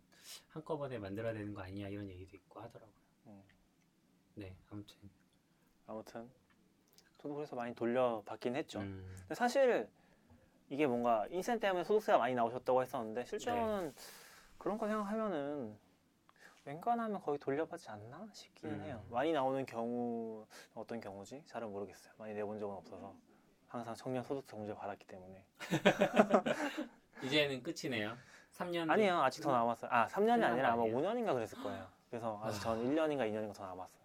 한꺼번에 0.50 0.98
만들어야 0.98 1.34
되는 1.34 1.54
거 1.54 1.62
아니냐 1.62 1.88
이런 1.90 2.10
얘기도 2.10 2.36
있고 2.38 2.60
하더라고요. 2.62 2.94
음. 3.28 3.42
네, 4.36 4.56
아무튼 4.72 4.96
아무튼 5.88 6.30
저도 7.18 7.36
그래서 7.36 7.56
많이 7.56 7.74
돌려받긴 7.76 8.56
했죠. 8.56 8.80
음, 8.80 9.14
근데 9.20 9.36
사실 9.36 9.88
이게 10.70 10.88
뭔가 10.88 11.28
인센 11.30 11.60
때문에 11.60 11.84
소득세가 11.84 12.18
많이 12.18 12.34
나오셨다고 12.34 12.82
했었는데 12.82 13.26
실제로는 13.26 13.94
네. 13.94 14.02
그런 14.58 14.78
거 14.78 14.88
생각하면은 14.88 15.78
웬간하면 16.66 17.22
거의 17.22 17.40
돌려받지 17.40 17.90
않나 17.90 18.28
싶기는 18.34 18.76
음. 18.76 18.84
해요. 18.84 19.06
많이 19.10 19.32
나오는 19.32 19.66
경우 19.66 20.46
어떤 20.74 21.00
경우지? 21.00 21.44
잘은 21.48 21.72
모르겠어요. 21.72 22.14
많이 22.18 22.34
내본 22.34 22.60
적은 22.60 22.76
없어서 22.76 23.16
항상 23.68 23.96
청년 23.96 24.24
소득 24.24 24.48
정제 24.48 24.76
받았기 24.76 25.08
때문에 25.08 25.46
이제는 27.24 27.64
끝이네요. 27.64 28.18
3년 28.54 28.90
아니요 28.90 29.22
아직 29.22 29.42
더 29.42 29.52
남았어요. 29.52 29.90
아 29.92 30.08
3년이 30.08 30.36
끝난 30.36 30.44
아니라 30.52 30.68
거 30.70 30.74
아마 30.74 30.84
아니에요? 30.84 30.98
5년인가 30.98 31.34
그랬을 31.34 31.64
거예요. 31.64 31.88
그래서 32.10 32.40
아직 32.44 32.62
전 32.62 32.84
1년인가 32.84 33.22
2년인가 33.32 33.56
더 33.56 33.66
남았어요. 33.66 34.02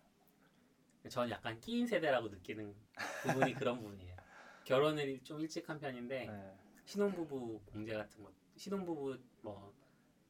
전 1.09 1.31
약간 1.31 1.61
끼인 1.61 1.87
세대라고 1.87 2.29
느끼는 2.29 2.75
부분이 3.23 3.55
그런 3.55 3.81
부분이에요. 3.81 4.17
결혼을 4.65 5.23
좀 5.23 5.41
일찍 5.41 5.69
한 5.69 5.79
편인데 5.79 6.27
네. 6.27 6.57
신혼부부 6.85 7.61
공제 7.67 7.95
같은 7.95 8.23
거, 8.23 8.31
신혼부부 8.57 9.19
뭐 9.43 9.73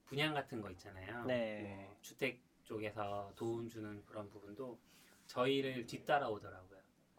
분양 0.07 0.35
같은 0.35 0.61
거 0.61 0.71
있잖아요. 0.71 1.25
네. 1.25 1.63
뭐 1.63 1.97
주택 2.01 2.41
쪽에서 2.65 3.33
도움 3.37 3.69
주는 3.69 4.05
그런 4.07 4.29
부분도 4.31 4.79
저희를 5.27 5.87
뒤따라오더라고요. 5.87 6.77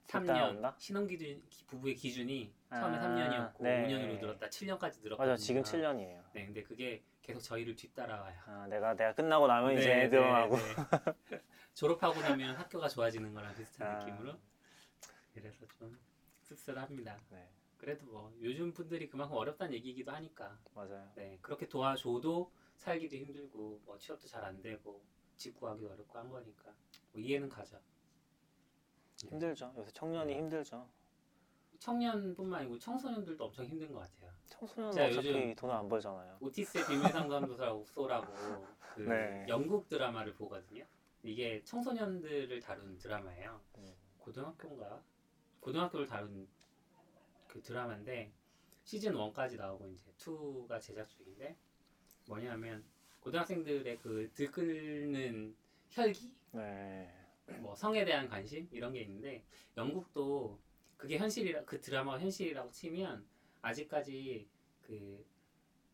3년 0.08 0.22
뒤따라온다? 0.22 0.76
신혼 0.78 1.06
기준 1.06 1.44
부부의 1.68 1.96
기준이 1.96 2.54
처음에 2.70 2.98
아, 2.98 3.02
3년이었고 3.02 3.64
네. 3.64 3.88
5년으로 3.88 4.20
늘었다 4.22 4.48
7년까지 4.48 5.02
늘었거든요. 5.02 5.18
맞아 5.18 5.36
지금 5.36 5.62
7년이에요. 5.62 6.24
네, 6.34 6.46
근데 6.46 6.64
그게 6.64 7.04
계속 7.22 7.42
저희를 7.42 7.76
뒤따라와요. 7.76 8.40
아, 8.46 8.68
내가 8.70 8.96
내가 8.96 9.14
끝나고 9.14 9.48
나면 9.48 9.78
이제 9.78 9.88
네, 9.94 10.08
늘어나고 10.08 10.56
네, 10.56 10.64
네. 11.30 11.42
졸업하고 11.74 12.22
나면 12.22 12.56
학교가 12.56 12.88
좋아지는 12.88 13.34
거랑 13.34 13.54
비슷한 13.56 13.88
아. 13.88 14.00
느낌으로 14.00 14.34
그래서 15.34 15.66
좀 15.78 16.00
씁쓸합니다. 16.42 17.20
네 17.32 17.50
그래도 17.78 18.06
뭐 18.06 18.34
요즘 18.42 18.74
분들이 18.74 19.10
그만큼 19.10 19.36
어렵다는 19.36 19.74
얘기이기도 19.74 20.12
하니까 20.14 20.58
맞아요. 20.74 21.12
네 21.16 21.38
그렇게 21.42 21.68
도와줘도 21.68 22.50
살기도 22.78 23.16
힘들고 23.16 23.82
뭐 23.86 23.98
취업도 23.98 24.28
잘 24.28 24.44
안 24.44 24.62
되고 24.62 25.02
집 25.36 25.56
구하기도 25.60 25.90
어렵고 25.92 26.18
한 26.18 26.30
거니까 26.30 26.74
뭐 27.12 27.22
이해는 27.22 27.50
가죠. 27.50 27.80
네. 29.24 29.30
힘들죠. 29.30 29.74
요새 29.78 29.92
청년이 29.92 30.34
네. 30.34 30.40
힘들죠. 30.40 30.88
청년뿐만 31.80 32.62
아니고 32.62 32.80
청소년들도 32.80 33.44
엄청 33.46 33.66
힘든 33.66 33.92
것 33.92 34.00
같아요. 34.00 34.32
청소년은 34.48 34.94
제가 34.94 35.08
어차피 35.10 35.28
요즘- 35.30 35.56
돈을 35.56 35.76
안 35.76 35.88
벌잖아요. 35.90 36.38
오티스의 36.42 36.86
비밀 36.88 37.08
상담소라고 37.12 37.86
소라고 37.86 38.34
그 38.96 39.02
네. 39.02 39.46
영국 39.48 39.88
드라마를 39.88 40.34
보거든요. 40.34 40.86
이게 41.24 41.64
청소년들을 41.64 42.60
다룬 42.62 42.98
드라마예요. 42.98 43.62
음. 43.78 43.94
고등학교인가? 44.20 45.04
고등학교를 45.60 46.08
다룬 46.08 46.48
그 47.48 47.62
드라마인데 47.62 48.32
시즌 48.84 49.14
1까지 49.14 49.58
나오고 49.58 49.88
이제 49.90 50.12
2가 50.18 50.80
제작 50.82 51.08
중인데 51.10 51.56
뭐냐면 52.28 52.84
고등학생들의 53.22 54.00
그 54.00 54.30
들끓는 54.34 55.56
혈기, 55.90 56.32
네. 56.52 57.12
뭐 57.60 57.76
성에 57.76 58.06
대한 58.06 58.28
관심 58.28 58.68
이런 58.72 58.94
게 58.94 59.02
있는데 59.02 59.44
영국도 59.76 60.60
그게 60.98 61.18
현실이라 61.18 61.64
그 61.66 61.80
드라마가 61.82 62.20
현실이라고 62.20 62.72
치면 62.72 63.26
아직까지 63.62 64.48
그 64.82 65.26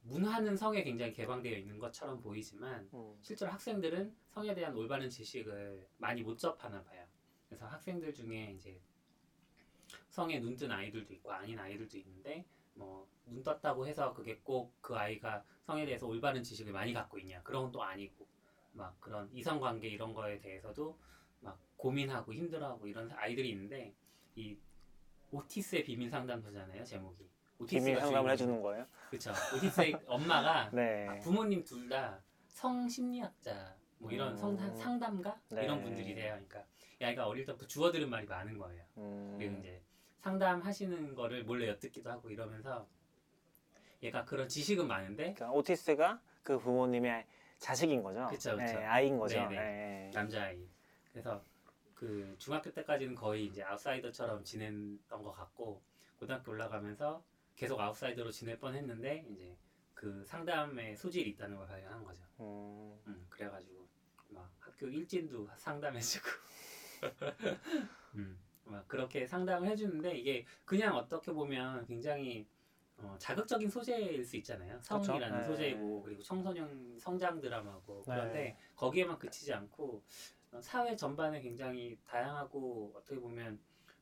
문화는 0.03 0.57
성에 0.57 0.83
굉장히 0.83 1.13
개방되어 1.13 1.57
있는 1.57 1.79
것처럼 1.79 2.21
보이지만 2.21 2.89
음. 2.93 3.17
실제로 3.21 3.51
학생들은 3.51 4.15
성에 4.29 4.53
대한 4.53 4.75
올바른 4.75 5.09
지식을 5.09 5.87
많이 5.97 6.21
못 6.23 6.37
접하나 6.37 6.83
봐요. 6.83 7.05
그래서 7.47 7.65
학생들 7.67 8.13
중에 8.13 8.53
이제 8.57 8.79
성에 10.09 10.39
눈 10.39 10.57
뜬 10.57 10.71
아이들도 10.71 11.13
있고 11.15 11.31
아닌 11.31 11.57
아이들도 11.59 11.97
있는데 11.99 12.45
뭐 12.75 13.07
눈 13.25 13.41
떴다고 13.43 13.87
해서 13.87 14.13
그게 14.13 14.37
꼭 14.43 14.73
그 14.81 14.95
아이가 14.95 15.45
성에 15.65 15.86
대해서 15.86 16.08
올바른 16.08 16.43
지식을 16.43 16.72
많이 16.72 16.93
갖고 16.93 17.17
있냐 17.20 17.41
그런 17.43 17.63
건 17.63 17.72
또 17.72 17.84
아니고 17.84 18.27
막 18.74 19.00
그런 19.00 19.29
이성관계 19.34 19.88
이런 19.88 20.13
거에 20.13 20.39
대해서도 20.39 20.98
막 21.41 21.60
고민하고 21.77 22.34
힘들어하고 22.34 22.88
이런 22.88 23.12
아이들이 23.12 23.50
있는데 23.51 23.93
이 24.36 24.58
오티스의 25.32 25.84
비밀 25.84 26.10
상담소잖아요 26.10 26.84
제목이 26.84 27.29
비밀 27.67 28.00
상담을. 28.00 28.32
해주는 28.32 28.62
거예요? 28.62 28.86
그쵸 29.10 29.32
오티스의 29.55 29.96
엄마가 30.08 30.70
네. 30.72 31.20
부모님 31.24 31.63
둘 31.63 31.88
다 31.89 32.22
성심리학자 32.48 33.75
뭐 34.00 34.12
이런 34.12 34.34
음. 34.34 34.38
성담, 34.38 34.75
상담가 34.75 35.39
네. 35.50 35.63
이런 35.63 35.82
분들이래요. 35.82 36.34
그러니까 36.34 36.63
이 37.01 37.03
아이가 37.05 37.25
어릴 37.27 37.46
때부터 37.46 37.65
주워 37.67 37.91
들은 37.91 38.10
말이 38.10 38.25
많은 38.27 38.58
거예요. 38.58 38.84
음. 38.98 39.36
그리고 39.38 39.58
이제 39.60 39.82
상담하시는 40.20 41.15
거를 41.15 41.43
몰래 41.46 41.67
엿듣기도 41.70 42.10
하고 42.12 42.29
이러면서 42.29 42.88
얘가 44.03 44.25
그런 44.25 44.48
지식은 44.48 44.88
많은데 44.88 45.33
그러니까 45.33 45.51
오티스가 45.51 46.19
그 46.43 46.60
부모님의 46.60 47.25
자식인 47.57 48.03
거죠. 48.03 48.27
그쵸, 48.29 48.51
그쵸. 48.57 48.57
네, 48.57 48.83
아이인 48.83 49.17
거죠. 49.17 49.48
네. 49.48 50.12
남자 50.13 50.43
아이. 50.43 50.67
그래서 51.12 51.41
그 51.95 52.36
중학교 52.38 52.69
때까지는 52.72 53.15
거의 53.15 53.45
이제 53.45 53.63
아웃사이더처럼 53.63 54.43
지냈던 54.43 55.24
것 55.24 55.31
같고 55.31 55.81
고등학교 56.19 56.51
올라가면서 56.51 57.24
계속 57.55 57.79
아웃사이더로 57.79 58.31
지낼 58.31 58.60
뻔했는데 58.60 59.25
이제 59.31 59.55
그 59.93 60.25
상담에 60.25 60.95
소질이 60.95 61.29
있다는 61.31 61.55
걸 61.55 61.65
발견한 61.67 62.03
거죠. 62.03 62.24
음. 62.41 63.00
음, 63.07 63.25
그래가지고 63.29 63.88
막 64.29 64.51
학교 64.60 64.88
일진도 64.88 65.48
상담해주고 65.55 66.25
음, 68.15 68.38
막 68.65 68.86
그렇게 68.89 69.25
상담을 69.25 69.69
해주는데 69.69 70.17
이게 70.17 70.45
그냥 70.65 70.95
어떻게 70.98 71.31
보면 71.31 71.86
굉장히 71.86 72.45
어, 72.97 73.15
자극적인 73.19 73.69
소재일 73.69 74.23
수 74.23 74.38
있잖아요. 74.38 74.79
성이라는 74.81 75.39
네. 75.39 75.43
소재이고 75.45 76.03
그리고 76.03 76.21
청소년 76.21 76.97
성장 76.97 77.39
드라마고 77.39 78.03
네. 78.07 78.13
그런데 78.13 78.57
거기에만 78.75 79.19
그치지 79.19 79.53
않고 79.53 80.01
어, 80.51 80.62
사회 80.62 80.95
전반에 80.95 81.41
굉장히 81.41 81.97
다양하고 82.05 82.93
어떻게 82.95 83.19
보면 83.19 83.59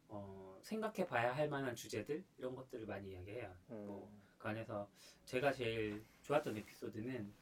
어, 0.09 0.59
생각해 0.61 1.07
봐야 1.07 1.33
할 1.33 1.49
만한 1.49 1.75
주제들 1.75 2.23
이런 2.37 2.55
것들을 2.55 2.85
많이 2.85 3.11
이야기해요. 3.11 3.55
음. 3.71 3.85
뭐, 3.87 4.11
그 4.37 4.47
안에서 4.49 4.89
제가 5.25 5.53
제일 5.53 6.03
좋았던 6.21 6.57
에피소드는 6.57 7.33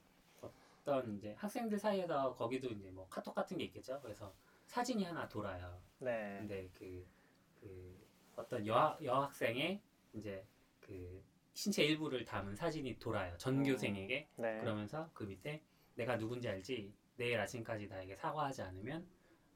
어떤 0.41 1.15
이제 1.17 1.33
학생들 1.37 1.77
사이에서 1.79 2.35
거기도 2.35 2.67
이제 2.67 2.89
뭐 2.91 3.07
카톡 3.09 3.33
같은 3.33 3.57
게 3.57 3.65
있겠죠. 3.65 3.99
그래서 4.01 4.33
사진이 4.65 5.03
하나 5.03 5.27
돌아요. 5.27 5.81
네. 5.97 6.37
근데 6.39 6.69
그, 6.73 7.05
그 7.59 8.07
어떤 8.35 8.65
여, 8.67 8.97
여학생의 9.01 9.81
이제 10.13 10.45
그 10.79 11.23
신체 11.59 11.83
일부를 11.83 12.23
담은 12.23 12.55
사진이 12.55 12.99
돌아요. 12.99 13.35
전교생에게. 13.37 14.29
네. 14.37 14.59
그러면서 14.61 15.09
그 15.13 15.25
밑에 15.25 15.61
내가 15.95 16.17
누군지 16.17 16.47
알지? 16.47 16.93
내일 17.17 17.39
아침까지 17.39 17.87
나에게 17.87 18.15
사과하지 18.15 18.61
않으면 18.61 19.05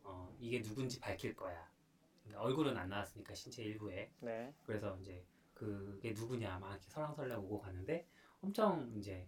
어, 0.04 0.36
이게 0.40 0.62
누군지 0.62 1.00
밝힐 1.00 1.34
거야. 1.34 1.72
그러니까 2.24 2.42
얼굴은 2.44 2.76
안 2.76 2.90
나왔으니까 2.90 3.34
신체 3.34 3.64
일부에. 3.64 4.12
네. 4.20 4.54
그래서 4.64 4.98
이제 5.00 5.24
그게 5.54 6.12
누구냐 6.12 6.60
막 6.60 6.72
이렇게 6.72 6.90
설랑설레 6.90 7.36
오고 7.36 7.62
가는데 7.62 8.06
엄청 8.42 8.92
이제 8.98 9.26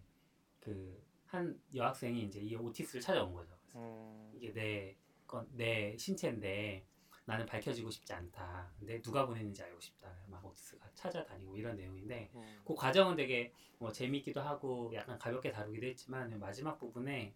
그 0.60 1.06
한 1.36 1.60
여학생이 1.74 2.24
이제 2.24 2.40
이 2.40 2.56
오티스를 2.56 3.02
찾아온 3.02 3.34
거죠. 3.34 3.54
음. 3.76 4.32
이게 4.36 4.54
내, 4.54 4.96
건, 5.28 5.48
내 5.52 5.98
신체인데 5.98 6.86
나는 7.26 7.46
밝혀지고 7.46 7.90
싶지 7.90 8.14
않다. 8.14 8.72
근데 8.80 9.02
누가 9.02 9.26
보냈는지 9.26 9.64
알고 9.64 9.80
싶다. 9.80 10.12
막 10.28 10.46
오티스가 10.46 10.90
찾아다니고 10.94 11.58
이런 11.58 11.76
내용인데 11.76 12.32
음. 12.36 12.62
그 12.66 12.76
과정은 12.76 13.16
되게 13.16 13.52
뭐 13.78 13.92
재밌기도 13.92 14.42
하고 14.42 14.92
약간 14.94 15.18
가볍게 15.18 15.52
다루기도 15.52 15.88
했지만 15.88 16.40
마지막 16.40 16.78
부분에 16.78 17.36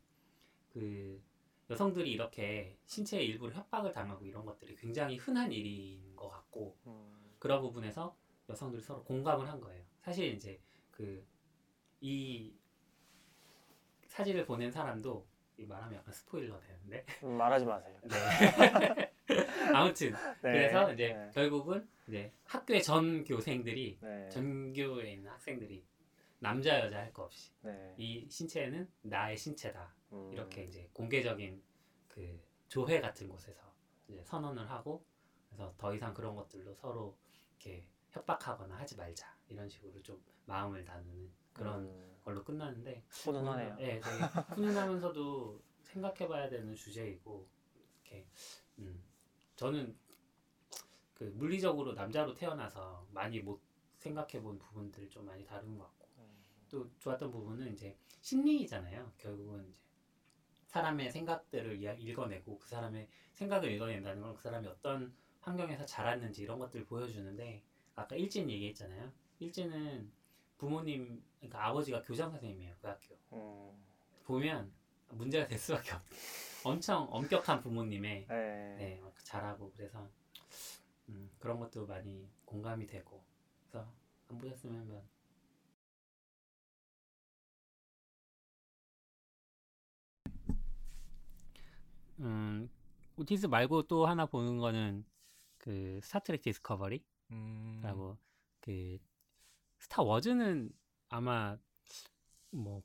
그 0.72 1.22
여성들이 1.69 2.12
이렇게 2.12 2.77
신체의 2.86 3.27
일부를 3.27 3.55
협박을 3.55 3.91
당하고 3.91 4.25
이런 4.25 4.46
것들이 4.46 4.75
굉장히 4.75 5.17
흔한 5.17 5.51
일인 5.51 6.15
것 6.15 6.29
같고 6.29 6.77
음. 6.88 7.36
그런 7.39 7.62
부분에서 7.62 8.15
여성들이 8.48 8.81
서로 8.81 9.03
공감을 9.03 9.48
한 9.48 9.60
거예요. 9.60 9.84
사실 10.01 10.34
이제 10.34 10.60
그 10.91 11.25
이 12.01 12.53
사진을 14.08 14.46
보낸 14.46 14.72
사람도 14.72 15.25
이 15.58 15.65
말하면 15.65 16.00
약간 16.00 16.13
스포일러 16.13 16.60
되는데 16.60 17.05
음, 17.24 17.38
말하지 17.38 17.65
마세요. 17.65 18.00
네. 18.03 18.15
아무튼 19.75 20.11
네. 20.41 20.51
그래서 20.51 20.93
이제 20.93 21.13
네. 21.13 21.31
결국은 21.33 21.88
이제 22.07 22.31
학교의 22.45 22.81
전 22.83 23.23
교생들이 23.23 23.99
네. 24.01 24.29
전교에 24.29 25.13
있는 25.13 25.29
학생들이 25.31 25.85
남자 26.39 26.79
여자 26.79 26.99
할 26.99 27.11
거 27.13 27.23
없이 27.23 27.51
네. 27.61 27.93
이 27.97 28.27
신체는 28.29 28.89
나의 29.01 29.38
신체다 29.38 29.93
음. 30.13 30.31
이렇게 30.33 30.63
이제 30.63 30.89
공개적인 30.93 31.61
그 32.07 32.39
조회 32.67 33.01
같은 33.01 33.27
곳에서 33.27 33.61
이제 34.07 34.23
선언을 34.23 34.69
하고 34.69 35.03
그래서 35.49 35.73
더 35.77 35.93
이상 35.93 36.13
그런 36.13 36.35
것들로 36.35 36.73
서로 36.75 37.17
이렇게 37.59 37.85
협박하거나 38.11 38.75
하지 38.77 38.95
말자 38.95 39.35
이런 39.49 39.67
식으로 39.67 40.01
좀 40.01 40.21
마음을 40.45 40.83
나누는 40.85 41.29
그런 41.53 41.83
음. 41.85 42.17
걸로 42.23 42.43
끝나는데 42.43 43.03
훈훈하네요. 43.09 43.75
예, 43.79 43.99
되게 43.99 44.23
훈훈하면서도 44.55 45.61
생각해봐야 45.81 46.49
되는 46.49 46.73
주제이고 46.75 47.47
이렇게 48.03 48.25
음, 48.77 49.03
저는 49.60 49.94
그 51.13 51.25
물리적으로 51.36 51.92
남자로 51.92 52.34
태어나서 52.34 53.06
많이 53.12 53.42
못 53.42 53.62
생각해 53.98 54.42
본 54.42 54.58
부분들을 54.58 55.10
좀 55.10 55.25
많이 55.25 55.44
다룬 55.44 55.78
것 55.78 55.84
같고 55.84 56.08
음. 56.20 56.24
또 56.70 56.89
좋았던 57.00 57.30
부분은 57.30 57.74
이제 57.74 57.98
심리잖아요. 58.22 59.12
결국은 59.18 59.68
이제 59.70 59.78
사람의 60.68 61.12
생각들을 61.12 62.00
읽어내고 62.00 62.58
그 62.58 62.70
사람의 62.70 63.10
생각을 63.34 63.70
읽어낸다는 63.74 64.22
건 64.22 64.34
그 64.34 64.42
사람이 64.42 64.66
어떤 64.66 65.13
환경에서 65.42 65.86
자랐는지 65.86 66.44
이런 66.44 66.58
것들을 66.58 66.86
보여주는데 66.86 67.62
아까 67.96 68.16
일진 68.16 68.50
얘기했잖아요. 68.50 69.12
일진은 69.39 70.10
부모님 70.58 71.22
그러니까 71.39 71.68
아버지가 71.68 72.01
교장 72.04 72.32
선생님이에요 72.32 72.75
그 72.82 72.88
학교 72.88 73.18
음, 73.34 73.86
보면 74.24 74.72
문제가 75.10 75.46
될 75.46 75.60
수밖에 75.60 75.92
없. 75.92 76.01
엄청 76.63 77.08
엄격한 77.10 77.62
부모님의 77.62 78.25
네. 78.28 78.75
네, 78.78 79.00
막 79.01 79.13
잘하고 79.24 79.72
그래서 79.75 80.08
음, 81.10 81.30
그런 81.39 81.60
것도 81.60 81.86
많이 81.88 82.28
공감이 82.46 82.86
되고. 82.86 83.24
그래서 83.70 83.88
안 84.30 84.38
보셨으면 84.38 84.82
한번. 84.82 85.01
음, 92.20 92.70
오티스 93.16 93.46
말고 93.48 93.84
또 93.84 94.06
하나 94.06 94.25
보는 94.25 94.58
거는 94.58 95.06
그 95.58 96.00
스타트렉 96.04 96.42
디스커버리라고 96.42 97.04
음, 97.32 98.18
그 98.60 98.98
스타 99.80 100.01
워즈는 100.01 100.72
아마 101.08 101.58
뭐 102.51 102.82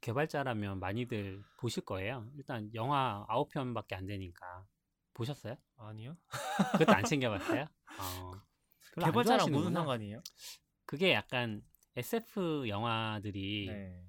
개발자라면 0.00 0.80
많이들 0.80 1.42
보실 1.58 1.84
거예요. 1.84 2.26
일단 2.36 2.70
영화 2.74 3.26
9편밖에 3.28 3.94
안 3.94 4.06
되니까 4.06 4.66
보셨어요? 5.14 5.56
아니요. 5.76 6.16
그것도 6.72 6.92
안 6.92 7.02
챙겨봤어요? 7.04 7.66
어, 7.98 8.30
안 8.96 9.04
개발자랑 9.04 9.50
무슨. 9.52 9.72
상관이에요? 9.74 10.22
그게 10.86 11.12
약간 11.12 11.62
SF 11.96 12.68
영화들이 12.68 13.66
네. 13.68 14.04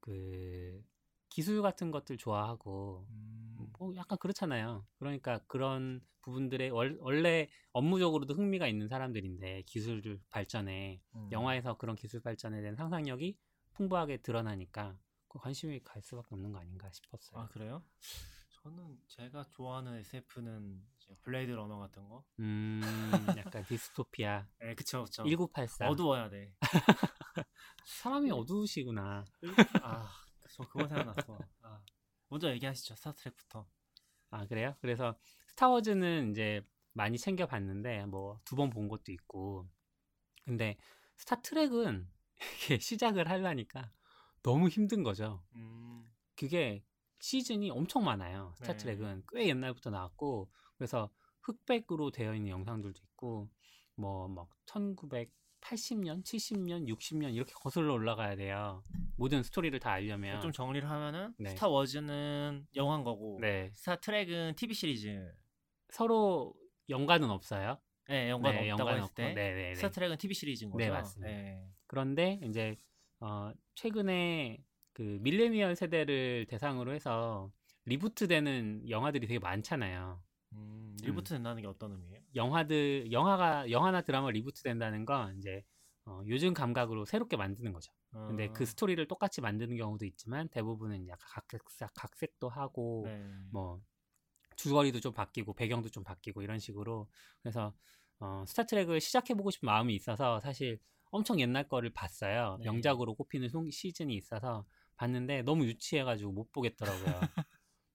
그 0.00 0.82
기술 1.28 1.62
같은 1.62 1.90
것들 1.90 2.18
좋아하고 2.18 3.06
음, 3.08 3.66
뭐 3.78 3.94
약간 3.96 4.18
그렇잖아요. 4.18 4.86
그러니까 4.98 5.38
그런 5.46 6.00
부분들에 6.20 6.68
월- 6.68 6.98
원래 7.00 7.48
업무적으로도 7.72 8.34
흥미가 8.34 8.68
있는 8.68 8.88
사람들인데 8.88 9.62
기술 9.66 10.20
발전에 10.30 11.00
음. 11.14 11.28
영화에서 11.32 11.76
그런 11.78 11.96
기술 11.96 12.20
발전에 12.20 12.60
대한 12.60 12.76
상상력이 12.76 13.36
풍부하게 13.72 14.18
드러나니까 14.18 14.96
그 15.32 15.38
관심이 15.38 15.80
갈 15.82 16.02
수밖에 16.02 16.28
없는 16.34 16.52
거 16.52 16.58
아닌가 16.58 16.90
싶었어요. 16.90 17.40
아 17.40 17.48
그래요? 17.48 17.82
저는 18.62 18.98
제가 19.08 19.44
좋아하는 19.50 19.96
SF는 19.96 20.84
블레이드 21.22 21.52
러너 21.52 21.78
같은 21.78 22.06
거. 22.08 22.22
음, 22.38 22.82
약간 23.38 23.64
디스토피아 23.64 24.46
네, 24.60 24.74
그쵸, 24.74 25.04
그쵸. 25.04 25.22
1984. 25.24 25.88
어두워야 25.88 26.28
돼. 26.28 26.54
사람이 27.86 28.30
어두우시구나. 28.30 29.24
아, 29.82 30.10
저 30.50 30.62
그거 30.64 30.86
생각났어. 30.86 31.38
아, 31.62 31.80
먼저 32.28 32.50
얘기하시죠. 32.52 32.94
스타트렉부터. 32.96 33.66
아, 34.30 34.46
그래요? 34.46 34.76
그래서 34.80 35.16
스타워즈는 35.48 36.30
이제 36.32 36.62
많이 36.92 37.18
챙겨봤는데 37.18 38.04
뭐 38.06 38.40
두 38.44 38.54
번 38.56 38.68
본 38.70 38.88
것도 38.88 39.12
있고. 39.12 39.66
근데 40.44 40.76
스타트렉은 41.16 42.10
이게 42.76 42.78
시작을 42.78 43.28
하려니까 43.30 43.90
너무 44.42 44.68
힘든 44.68 45.02
거죠. 45.02 45.42
음, 45.54 46.04
그게 46.36 46.84
시즌이 47.20 47.70
엄청 47.70 48.04
많아요. 48.04 48.54
네. 48.60 48.66
스타트렉은 48.66 49.22
꽤 49.32 49.48
옛날부터 49.48 49.90
나왔고 49.90 50.50
그래서 50.76 51.10
흑백으로 51.42 52.10
되어 52.10 52.34
있는 52.34 52.50
영상들도 52.50 53.00
있고 53.04 53.48
뭐 53.94 54.28
막 54.28 54.48
1980년, 54.66 56.24
70년, 56.24 56.88
60년 56.88 57.34
이렇게 57.34 57.52
거슬러 57.54 57.92
올라가야 57.94 58.36
돼요. 58.36 58.82
모든 59.16 59.42
스토리를 59.42 59.78
다 59.78 59.92
알려면 59.92 60.40
좀 60.40 60.50
정리를 60.52 60.88
하면은 60.88 61.34
네. 61.38 61.50
스타 61.50 61.68
워즈는 61.68 62.66
영화인 62.74 63.04
거고, 63.04 63.38
네. 63.40 63.70
스타 63.74 63.96
트렉은 63.96 64.56
TV 64.56 64.74
시리즈. 64.74 65.32
서로 65.90 66.54
연관은 66.88 67.30
없어요. 67.30 67.78
네, 68.08 68.30
연관 68.30 68.52
네, 68.54 68.70
없다고 68.70 68.80
연관은 68.80 69.02
했을 69.02 69.14
때 69.14 69.22
없고. 69.24 69.34
네, 69.34 69.54
네, 69.54 69.68
네. 69.68 69.74
스타 69.74 69.90
트렉은 69.90 70.16
TV 70.18 70.34
시리즈인 70.34 70.70
거죠. 70.70 70.84
네, 70.84 70.90
맞습니다. 70.90 71.32
네. 71.32 71.64
그런데 71.86 72.40
이제 72.44 72.76
어, 73.20 73.52
최근에 73.74 74.64
그 74.92 75.18
밀레니얼 75.22 75.76
세대를 75.76 76.46
대상으로 76.48 76.92
해서 76.94 77.52
reboot되는 77.86 78.88
영화들이 78.90 79.26
되게 79.26 79.38
많잖아요. 79.38 80.22
음, 80.52 80.96
reboot 81.02 81.30
된다는 81.34 81.62
게 81.62 81.68
어떤 81.68 81.92
의미예요? 81.92 82.22
영화들 82.34 83.12
영화가 83.12 83.70
영화나 83.70 84.02
드라마 84.02 84.30
reboot 84.30 84.62
된다는 84.62 85.04
건 85.04 85.36
이제 85.38 85.62
어, 86.04 86.22
요즘 86.26 86.54
감각으로 86.54 87.04
새롭게 87.04 87.36
만드는 87.36 87.72
거죠. 87.72 87.92
근데 88.26 88.48
어, 88.48 88.52
그 88.52 88.64
스토리를 88.64 89.06
똑같이 89.08 89.40
만드는 89.40 89.76
경우도 89.76 90.06
있지만 90.06 90.48
대부분은 90.48 91.08
약간 91.08 91.26
각색 91.58 91.60
각색도 91.94 92.48
하고 92.48 93.12
네. 93.12 93.42
뭐 93.50 93.80
줄거리도 94.56 95.00
좀 95.00 95.12
바뀌고 95.14 95.54
배경도 95.54 95.90
좀 95.90 96.04
바뀌고 96.04 96.42
이런 96.42 96.58
식으로 96.58 97.08
그래서 97.42 97.74
어, 98.20 98.44
스타트랙을 98.46 99.00
시작해 99.00 99.34
보고 99.34 99.50
싶은 99.50 99.66
마음이 99.66 99.94
있어서 99.94 100.40
사실 100.40 100.80
엄청 101.12 101.38
옛날 101.40 101.68
거를 101.68 101.90
봤어요. 101.90 102.56
네. 102.58 102.64
명작으로 102.64 103.14
꼽히는 103.14 103.48
송- 103.50 103.70
시즌이 103.70 104.14
있어서 104.16 104.64
봤는데 104.96 105.42
너무 105.42 105.66
유치해가지고 105.66 106.32
못 106.32 106.50
보겠더라고요. 106.52 107.20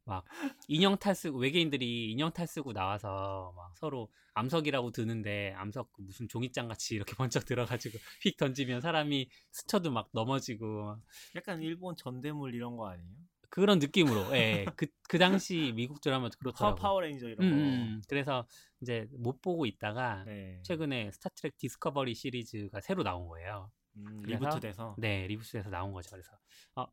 막 0.06 0.24
인형 0.70 0.98
탈 0.98 1.16
쓰고 1.16 1.40
외계인들이 1.40 2.12
인형 2.12 2.32
탈 2.32 2.48
쓰고 2.48 2.72
나와서 2.74 3.54
막 3.58 3.76
서로 3.78 4.10
암석이라고 4.36 4.92
드는데 4.92 5.54
암석 5.58 5.92
그 5.92 6.02
무슨 6.04 6.28
종이장 6.30 6.68
같이 6.70 6.96
이렇게 6.96 7.14
번쩍 7.18 7.46
들어가지고 7.46 7.98
휙 8.22 8.38
던지면 8.38 8.82
사람이 8.82 9.30
스쳐도 9.52 9.92
막 9.92 10.10
넘어지고 10.14 10.86
막 10.86 11.02
약간 11.36 11.62
일본 11.62 11.96
전대물 11.98 12.54
이런 12.56 12.78
거 12.78 12.88
아니에요? 12.88 13.18
그런 13.50 13.80
느낌으로 13.80 14.36
예, 14.36 14.66
그, 14.76 14.88
그 15.08 15.18
당시 15.18 15.72
미국 15.76 16.02
드라마 16.02 16.28
파, 16.30 16.36
그렇더라고요. 16.40 16.76
파워 16.76 17.02
레인저 17.02 17.28
이런 17.30 17.48
음, 17.48 17.52
거. 17.52 17.56
음, 17.58 18.02
그래서 18.10 18.48
이제 18.82 19.08
못 19.12 19.42
보고 19.42 19.66
있다가 19.66 20.24
네. 20.26 20.60
최근에 20.64 21.12
스타트렉 21.12 21.58
디스커버리 21.58 22.14
시리즈가 22.14 22.82
새로 22.82 23.04
나온 23.04 23.28
거예요. 23.28 23.72
음, 23.96 24.22
그래서- 24.22 24.44
reboot 24.46 24.60
돼서. 24.60 24.96
네, 24.98 25.26
reboot돼서 25.28 25.70
나온 25.70 25.92
거죠. 25.94 26.10
그래서 26.12 26.32
어, 26.76 26.86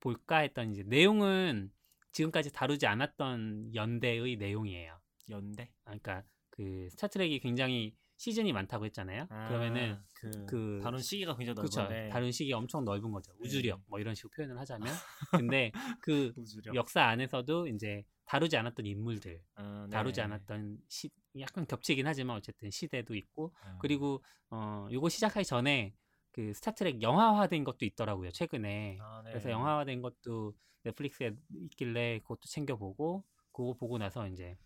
볼까 0.00 0.38
했더니 0.38 0.72
이제 0.72 0.82
내용은 0.84 1.70
지금까지 2.12 2.52
다루지 2.52 2.86
않았던 2.86 3.74
연대의 3.74 4.36
내용이에요. 4.36 4.98
연대. 5.30 5.64
아, 5.84 5.90
그러니까 5.98 6.22
그 6.50 6.88
스타트렉이 6.90 7.40
굉장히 7.40 7.94
시즌이 8.18 8.52
많다고 8.52 8.84
했잖아요. 8.84 9.26
그러면은 9.28 9.92
아, 9.94 10.04
그, 10.14 10.46
그- 10.46 10.80
다룬 10.82 11.00
시기가 11.00 11.36
굉장히. 11.36 11.54
넓은데 11.56 12.08
다룬 12.10 12.32
시기 12.32 12.52
엄청 12.52 12.84
넓은 12.84 13.10
거죠. 13.12 13.32
우주력 13.38 13.78
네. 13.78 13.84
뭐 13.86 14.00
이런 14.00 14.14
식으로 14.14 14.30
표현을 14.36 14.58
하자면 14.58 14.92
근데 15.52 15.70
그 16.00 16.32
우주력. 16.36 16.74
역사 16.74 17.02
안에서도 17.04 17.68
이제 17.68 18.02
다루지 18.24 18.56
않았던 18.56 18.84
인물들, 18.86 19.40
아, 19.54 19.86
네. 19.88 19.90
다루지 19.96 20.20
않았던 20.20 20.78
시 20.88 21.08
약간 21.38 21.64
겹치긴 21.66 22.06
하지만 22.08 22.36
어쨌든 22.36 22.70
시대도 22.70 23.14
있고 23.14 23.54
아, 23.62 23.78
그리고 23.78 24.22
어 24.50 24.88
요거 24.90 25.08
시작하기 25.08 25.46
전에 25.46 25.94
그 26.32 26.52
스타트렉 26.52 27.00
영화화된 27.00 27.62
것도 27.64 27.84
있더라고요 27.84 28.30
최근에 28.32 28.98
아, 29.00 29.22
네. 29.24 29.30
그래서 29.30 29.50
영화화된 29.50 30.02
것도 30.02 30.54
넷플릭스에 30.82 31.36
있길래 31.66 32.18
그것도 32.20 32.42
챙겨보고 32.48 33.24
그거 33.52 33.74
보고 33.74 33.96
나서 33.98 34.26
이제 34.28 34.58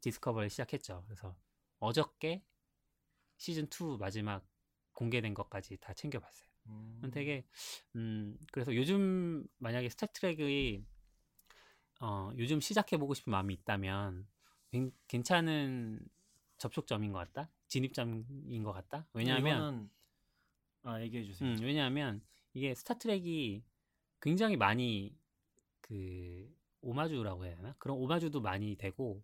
디스커버리를 0.00 0.48
시작했죠 0.50 1.02
그래서 1.06 1.36
어저께 1.80 2.42
시즌 3.36 3.68
2 3.68 3.96
마지막 3.98 4.46
공개된 4.92 5.34
것까지 5.34 5.76
다 5.78 5.92
챙겨봤어요 5.94 6.48
음, 6.68 7.10
되게 7.12 7.46
음 7.94 8.36
그래서 8.52 8.74
요즘 8.74 9.46
만약에 9.58 9.88
스타트랙이 9.88 10.84
어 12.00 12.30
요즘 12.36 12.60
시작해 12.60 12.96
보고 12.96 13.14
싶은 13.14 13.30
마음이 13.30 13.54
있다면 13.54 14.26
괜- 14.70 14.92
괜찮은 15.08 16.00
접촉점인 16.58 17.12
것 17.12 17.18
같다 17.18 17.50
진입점인 17.68 18.62
것 18.62 18.72
같다 18.72 19.06
왜냐하면 19.12 19.56
이거는 19.58 19.90
아 20.86 21.00
얘기해 21.02 21.24
주세요. 21.24 21.50
음, 21.50 21.58
왜냐하면 21.62 22.22
이게 22.54 22.74
스타트랙이 22.74 23.64
굉장히 24.20 24.56
많이 24.56 25.18
그 25.80 26.48
오마주라고 26.80 27.44
해야 27.44 27.56
되나? 27.56 27.74
그런 27.78 27.96
오마주도 27.96 28.40
많이 28.40 28.76
되고 28.76 29.22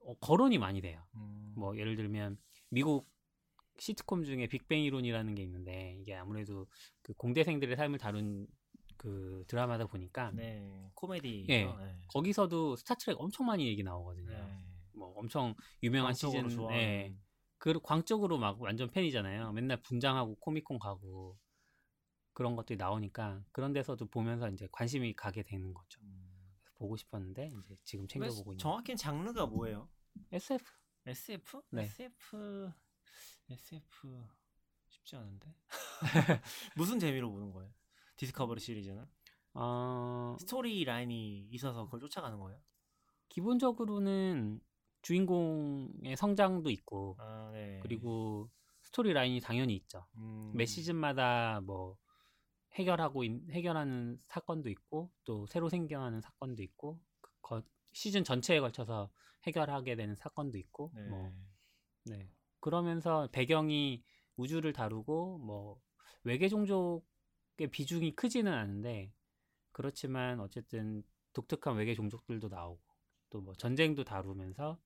어, 0.00 0.14
거론이 0.18 0.56
많이 0.58 0.80
돼요. 0.80 1.06
음, 1.14 1.52
뭐 1.54 1.76
예를 1.76 1.96
들면 1.96 2.38
미국 2.70 3.08
시트콤 3.78 4.24
중에 4.24 4.46
빅뱅 4.46 4.82
이론이라는 4.84 5.34
게 5.34 5.42
있는데 5.42 5.96
이게 6.00 6.14
아무래도 6.14 6.66
그 7.02 7.12
공대생들의 7.14 7.76
삶을 7.76 7.98
다룬 7.98 8.46
그 8.96 9.44
드라마다 9.46 9.86
보니까 9.86 10.30
네 10.32 10.90
코미디. 10.94 11.46
예. 11.48 11.64
네. 11.64 11.98
거기서도 12.08 12.76
스타트랙 12.76 13.20
엄청 13.20 13.46
많이 13.46 13.66
얘기 13.66 13.82
나오거든요. 13.82 14.30
네. 14.30 14.58
뭐 14.92 15.12
엄청 15.16 15.54
유명한 15.82 16.14
시즌. 16.14 16.48
예, 16.72 17.14
그 17.58 17.78
광적으로 17.82 18.38
막 18.38 18.60
완전 18.60 18.90
팬이잖아요. 18.90 19.52
맨날 19.52 19.80
분장하고 19.82 20.36
코미콘 20.36 20.78
가고 20.78 21.38
그런 22.32 22.56
것들이 22.56 22.76
나오니까 22.76 23.42
그런 23.52 23.72
데서도 23.72 24.06
보면서 24.06 24.50
이제 24.50 24.68
관심이 24.72 25.14
가게 25.14 25.42
되는 25.42 25.72
거죠. 25.72 26.00
음. 26.02 26.36
보고 26.74 26.96
싶었는데 26.96 27.52
이제 27.58 27.76
지금 27.82 28.06
챙겨보고 28.06 28.52
있는 28.52 28.58
정확히는 28.58 28.96
장르가 28.96 29.46
뭐예요? 29.46 29.88
SF 30.32 30.64
SF? 31.06 31.62
네. 31.70 31.82
SF 31.82 32.70
SF 33.50 34.24
쉽지 34.88 35.16
않은데 35.16 35.54
무슨 36.76 36.98
재미로 36.98 37.30
보는 37.30 37.52
거예요? 37.52 37.70
디스커버리 38.16 38.60
시리즈는? 38.60 39.04
어, 39.54 40.36
스토리 40.40 40.84
라인이 40.84 41.48
있어서 41.50 41.84
그걸 41.84 42.00
쫓아가는 42.00 42.38
거예요? 42.38 42.60
기본적으로는 43.28 44.60
주인공의 45.02 46.16
성장도 46.16 46.70
있고 46.70 47.16
아, 47.18 47.50
네. 47.52 47.80
그리고 47.82 48.50
스토리 48.82 49.12
라인이 49.12 49.40
당연히 49.40 49.74
있죠. 49.76 50.06
음, 50.16 50.52
매 50.54 50.64
시즌마다 50.64 51.60
뭐 51.64 51.96
해결하고 52.74 53.24
있- 53.24 53.50
해결하는 53.50 54.18
사건도 54.26 54.68
있고 54.70 55.10
또 55.24 55.46
새로 55.46 55.68
생겨나는 55.68 56.20
사건도 56.20 56.62
있고 56.62 57.00
그 57.20 57.30
거- 57.40 57.62
시즌 57.92 58.24
전체에 58.24 58.60
걸쳐서 58.60 59.10
해결하게 59.44 59.96
되는 59.96 60.14
사건도 60.16 60.58
있고 60.58 60.92
네. 60.94 61.02
뭐 61.08 61.32
네. 62.04 62.30
그러면서 62.66 63.28
배경이 63.30 64.02
우주를 64.36 64.72
다루고 64.72 65.38
뭐 65.38 65.80
외계 66.24 66.48
종족의 66.48 67.70
비중이 67.70 68.16
크지는 68.16 68.52
않은데 68.52 69.12
그렇지만 69.70 70.40
어쨌든 70.40 71.04
독특한 71.32 71.76
외계 71.76 71.94
종족들도 71.94 72.48
나오고 72.48 72.82
또 73.30 73.40
뭐 73.40 73.54
전쟁도 73.54 74.02
다루면서 74.02 74.80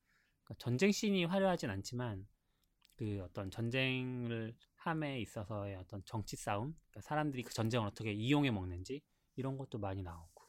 그러니까 0.45 0.55
전쟁 0.59 0.93
씬이 0.93 1.25
화려하진 1.25 1.71
않지만 1.71 2.27
그 2.97 3.23
어떤 3.23 3.51
전쟁을 3.51 4.55
함에 4.77 5.19
있어서의 5.23 5.77
어떤 5.77 6.05
정치 6.05 6.37
싸움, 6.37 6.75
그러니까 6.91 7.01
사람들이 7.01 7.43
그 7.45 7.55
전쟁을 7.55 7.87
어떻게 7.87 8.13
이용해 8.13 8.51
먹는지 8.51 9.01
이런 9.37 9.57
것도 9.57 9.79
많이 9.79 10.03
나오고. 10.03 10.45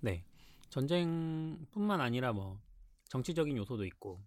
네, 0.00 0.22
전쟁뿐만 0.68 2.02
아니라 2.02 2.34
뭐 2.34 2.60
정치적인 3.08 3.56
요소도 3.56 3.84
있고 3.86 4.22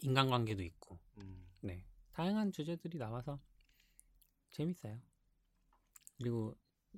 인간관계도 0.00 0.62
있고, 0.64 0.98
음, 1.18 1.46
네, 1.60 1.84
다양한 2.12 2.50
주제들이 2.52 2.98
나와서 2.98 3.40
재밌어요. 4.50 5.00
그리고 6.18 6.56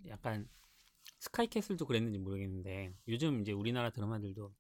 약간 0.09 0.49
스카이캐슬도 1.21 1.87
그랬는지 1.87 2.19
모르겠는데 2.19 2.95
요즘 3.09 3.41
이제 3.43 3.53
우리나라 3.53 3.91
드라마들도 3.91 4.55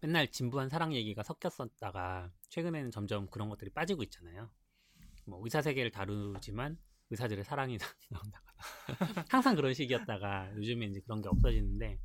맨날 0.00 0.30
진부한 0.30 0.68
사랑 0.68 0.94
얘기가 0.94 1.22
섞였었다가 1.22 2.30
최근에는 2.50 2.90
점점 2.90 3.26
그런 3.28 3.48
것들이 3.48 3.70
빠지고 3.70 4.02
있잖아요. 4.04 4.50
뭐 5.26 5.40
의사 5.44 5.62
세계를 5.62 5.90
다루지만 5.92 6.78
의사들의 7.10 7.44
사랑이 7.44 7.78
나온다거나 8.10 9.26
항상 9.30 9.56
그런 9.56 9.74
식이었다가 9.74 10.54
요즘에 10.56 10.86
이제 10.86 11.00
그런 11.00 11.22
게 11.22 11.28
없어지는데 11.28 11.98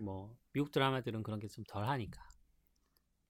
뭐 0.00 0.36
미국 0.52 0.70
드라마들은 0.72 1.22
그런 1.22 1.40
게 1.40 1.48
좀 1.48 1.64
덜 1.68 1.86
하니까 1.88 2.22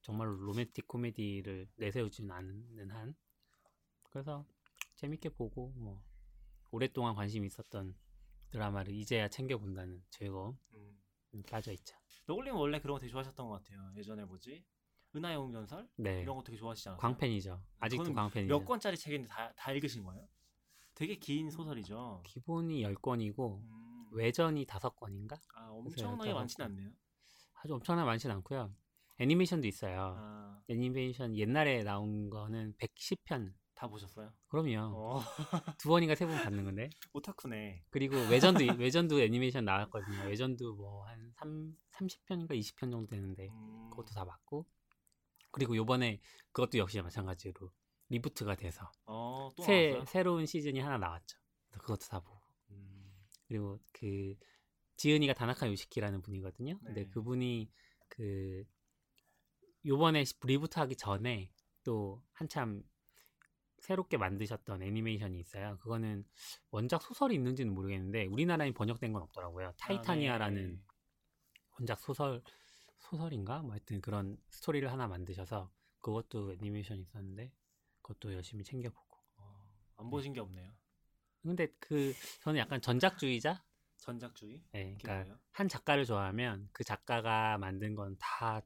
정말로 0.06 0.36
로맨틱 0.36 0.86
코미디를 0.86 1.68
내세우지는 1.74 2.30
않는 2.30 2.90
한 2.92 3.16
그래서 4.04 4.46
재밌게 4.94 5.30
보고 5.30 5.72
뭐 5.74 6.00
오랫동안 6.70 7.16
관심 7.16 7.44
있었던 7.44 7.96
드라마를 8.50 8.94
이제야 8.94 9.26
챙겨 9.26 9.58
본다는 9.58 10.00
즐거움 10.10 10.56
음. 10.74 11.42
빠져 11.50 11.72
있죠. 11.72 11.96
너굴님 12.26 12.54
원래 12.54 12.78
그런 12.78 12.94
거 12.94 13.00
되게 13.00 13.10
좋아하셨던 13.10 13.48
것 13.48 13.54
같아요. 13.54 13.92
예전에 13.96 14.24
뭐지? 14.24 14.64
은하의 15.16 15.34
용전설 15.34 15.88
네, 15.96 16.22
이런 16.22 16.36
거 16.36 16.44
되게 16.44 16.56
좋아하시지 16.56 16.88
않았어요? 16.88 17.00
광팬이죠. 17.00 17.60
아직도 17.80 18.14
광팬이죠. 18.14 18.56
몇 18.56 18.64
권짜리 18.64 18.96
책인데 18.96 19.26
다, 19.26 19.52
다 19.56 19.72
읽으신 19.72 20.04
거예요? 20.04 20.28
되게 20.94 21.16
긴 21.16 21.50
소설이죠. 21.50 22.22
기본이 22.24 22.84
10권이고 22.84 23.58
음. 23.60 24.08
외전이 24.12 24.66
5권인가? 24.66 25.40
아 25.56 25.66
엄청나게. 25.70 26.32
많진 26.32 26.62
않네요. 26.62 26.92
아주 27.54 27.74
엄청나게 27.74 28.06
많지는 28.06 28.36
않고요. 28.36 28.72
애니메이션도 29.18 29.66
있어요. 29.66 30.16
아, 30.18 30.60
애니메이션 30.68 31.36
옛날에 31.36 31.82
나온 31.82 32.30
거는 32.30 32.74
110편. 32.78 33.52
다 33.74 33.88
보셨어요? 33.88 34.32
그럼요. 34.48 34.96
어, 34.96 35.20
두 35.78 35.90
번인가 35.90 36.14
세번 36.14 36.42
받는 36.42 36.64
건데. 36.64 36.88
오타쿠네. 37.12 37.84
그리고 37.90 38.16
외전도 38.30 38.64
외전도 38.78 39.20
애니메이션 39.20 39.66
나왔거든요. 39.66 40.24
외전도 40.24 40.74
뭐 40.76 41.06
한 41.36 41.76
30편인가 41.92 42.50
20편 42.50 42.90
정도 42.90 43.06
되는데 43.06 43.48
음. 43.48 43.90
그것도 43.90 44.14
다 44.14 44.24
봤고. 44.24 44.66
그리고 45.50 45.76
요번에 45.76 46.20
그것도 46.52 46.78
역시 46.78 47.00
마찬가지로 47.00 47.70
reboot가 48.08 48.56
돼서 48.56 48.90
어, 49.06 49.50
또 49.56 49.73
새 49.73 49.90
나왔어요? 49.90 50.04
새로운 50.06 50.46
시즌이 50.46 50.80
하나 50.80 50.98
나왔죠. 50.98 51.38
그것도 51.70 52.06
다 52.06 52.20
보고. 52.20 52.40
음. 52.70 53.14
그리고 53.48 53.78
그 53.92 54.34
지은이가 54.96 55.34
다나카 55.34 55.68
요시키라는 55.68 56.22
분이거든요. 56.22 56.78
근데 56.84 57.04
네. 57.04 57.10
그분이 57.10 57.70
그 58.08 58.64
요번에 59.86 60.24
시- 60.24 60.34
reboot 60.42 60.78
하기 60.80 60.96
전에 60.96 61.50
또 61.84 62.22
한참 62.32 62.82
새롭게 63.78 64.16
만드셨던 64.16 64.82
애니메이션이 64.82 65.38
있어요. 65.38 65.78
그거는 65.78 66.24
원작 66.70 67.02
소설이 67.02 67.34
있는지는 67.36 67.72
모르겠는데 67.72 68.26
우리나라에 68.26 68.72
번역된 68.72 69.12
건 69.12 69.22
없더라고요. 69.22 69.72
타이타니아라는 69.78 70.64
아, 70.64 70.68
네. 70.70 70.80
원작 71.78 72.00
소설 72.00 72.42
소설인가? 72.98 73.60
뭐 73.62 73.72
하여튼 73.72 74.00
그런 74.00 74.36
스토리를 74.50 74.90
하나 74.90 75.06
만드셔서 75.06 75.70
그것도 76.00 76.54
애니메이션이 76.54 77.02
있었는데 77.02 77.52
그것도 78.02 78.32
열심히 78.34 78.64
챙겨보고. 78.64 79.16
어, 79.36 79.68
안 79.96 80.10
보신 80.10 80.32
게 80.32 80.40
없네요. 80.40 80.72
근데 81.42 81.68
그 81.78 82.12
저는 82.40 82.58
약간 82.58 82.80
전작주의자? 82.80 83.62
전작주의? 83.98 84.62
예, 84.74 84.92
그게 84.94 85.02
그러니까? 85.04 85.38
한 85.52 85.68
작가를 85.68 86.04
좋아하면 86.04 86.68
그 86.72 86.82
작가가 86.82 87.56
만든 87.58 87.94
건 87.94 88.16
다 88.18 88.62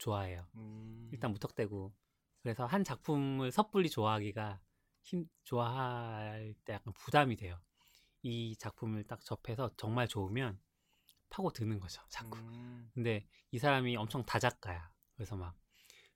좋아해요. 0.00 0.44
음. 0.56 1.08
일단 1.12 1.30
무턱대고 1.32 1.94
그래서 2.42 2.66
한 2.66 2.82
작품을 2.82 3.52
섣불리 3.52 3.88
좋아하기가 3.90 4.60
힘 5.02 5.26
좋아할 5.44 6.54
때 6.64 6.72
약간 6.74 6.92
부담이 6.94 7.36
돼요. 7.36 7.60
이 8.22 8.56
작품을 8.56 9.04
딱 9.04 9.20
접해서 9.24 9.70
정말 9.76 10.08
좋으면 10.08 10.58
파고 11.30 11.52
드는 11.52 11.78
거죠. 11.78 12.02
자꾸. 12.08 12.38
음. 12.38 12.90
근데 12.94 13.26
이 13.52 13.58
사람이 13.58 13.96
엄청 13.96 14.24
다작가야. 14.24 14.90
그래서 15.14 15.36
막 15.36 15.54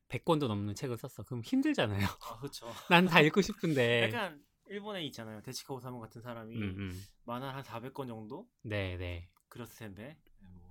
100권도 0.09 0.49
넘는 0.49 0.75
책을 0.75 0.97
썼어. 0.99 1.25
그럼 1.25 1.43
힘들잖아요. 1.43 2.07
아, 2.07 2.39
그렇죠. 2.39 2.67
난 2.91 3.07
다 3.07 3.21
읽고 3.21 3.41
싶은데. 3.43 4.05
약간 4.05 4.45
일본에 4.67 5.03
있잖아요. 5.07 5.41
데치카 5.43 5.75
오사무 5.75 6.01
같은 6.01 6.21
사람이 6.23 6.57
음, 6.57 6.63
음. 6.79 7.03
만화 7.25 7.55
한 7.55 7.63
400권 7.63 8.07
정도 8.09 8.49
네, 8.63 8.97
네. 8.97 9.29
그렸을 9.49 9.77
텐데. 9.79 10.19
네, 10.41 10.49
뭐. 10.53 10.71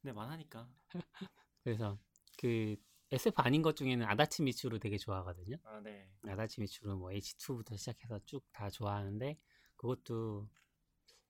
근데 0.00 0.12
만화니까. 0.12 0.68
그래서 1.62 1.98
그 2.38 2.76
SF 3.12 3.34
아닌 3.42 3.62
것 3.62 3.76
중에는 3.76 4.04
아다치 4.06 4.42
미츠루 4.42 4.78
되게 4.78 4.98
좋아하거든요. 4.98 5.56
아, 5.64 5.80
네. 5.80 6.08
아다치 6.26 6.60
미츠루 6.60 6.96
뭐 6.96 7.10
H2부터 7.10 7.76
시작해서 7.76 8.18
쭉 8.26 8.44
다 8.52 8.70
좋아하는데 8.70 9.38
그것도 9.76 10.48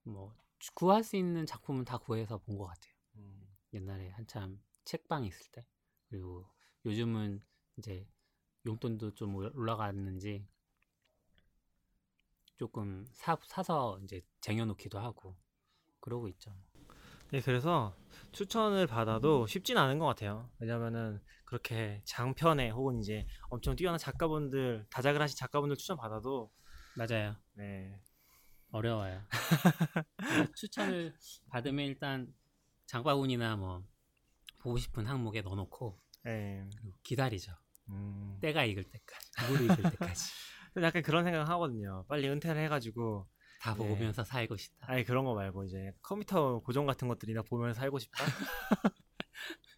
뭐 0.05 0.35
구할 0.75 1.03
수 1.05 1.17
있는 1.17 1.47
작품은 1.47 1.85
다 1.85 1.99
구해서 1.99 2.39
본 2.39 2.57
것 2.59 2.67
같아요. 2.67 2.95
음. 3.17 3.57
옛날에 3.75 4.11
한참 4.11 4.63
책방 4.85 5.25
있을 5.25 5.47
때 5.53 5.67
그리고 6.09 6.47
요즘은 6.87 7.43
이제 7.79 8.07
용돈도 8.67 9.15
좀 9.15 9.35
올- 9.35 9.53
올라갔는지 9.55 10.47
조금 12.57 13.07
사, 13.13 13.37
사서 13.45 13.99
이제 14.05 14.23
쟁여놓기도 14.41 14.99
하고 14.99 15.37
그러고 16.01 16.29
있죠. 16.29 16.55
네, 17.31 17.41
그래서 17.41 17.97
추천을 18.33 18.87
받아도 18.87 19.47
쉽진 19.47 19.77
않은 19.79 19.99
것 19.99 20.07
같아요. 20.07 20.51
왜냐면은 20.59 21.21
그렇게 21.45 22.01
장편에 22.05 22.71
혹은 22.71 22.99
이제 23.01 23.27
엄청 23.49 23.77
뛰어난 23.77 23.99
작가분들, 23.99 24.87
다작을 24.91 25.21
하신 25.21 25.37
작가분들 25.37 25.77
추천 25.77 25.97
받아도 25.97 26.51
맞아요. 26.97 27.37
네, 27.55 28.01
어려워요. 28.71 29.21
추천을 30.57 31.15
받으면 31.49 31.87
일단 31.87 32.33
장바구니나 32.87 33.57
뭐 33.57 33.83
보고 34.61 34.79
싶은 34.79 35.07
항목에 35.07 35.43
넣어놓고 35.43 36.01
네, 36.25 36.69
그리고 36.81 36.97
기다리죠. 37.03 37.53
음. 37.91 38.39
때가 38.41 38.65
익을 38.65 38.85
때까지, 38.85 39.53
물이 39.53 39.65
익을 39.67 39.91
때까지 39.91 40.25
약간 40.83 41.03
그런 41.03 41.25
생각 41.25 41.49
하거든요. 41.49 42.05
빨리 42.09 42.29
은퇴를 42.29 42.61
해가지고, 42.63 43.29
다 43.65 43.75
네. 43.75 43.89
보면서 43.89 44.23
살고 44.25 44.59
싶다. 44.59 44.93
아니 44.93 45.05
그런 45.05 45.25
거 45.25 45.35
말고 45.35 45.65
이제 45.65 45.91
컴퓨터 46.03 46.61
고정 46.61 46.85
같은 46.85 47.09
것들이나 47.09 47.41
보면서 47.41 47.81
살고 47.81 47.99
싶다. 47.99 48.23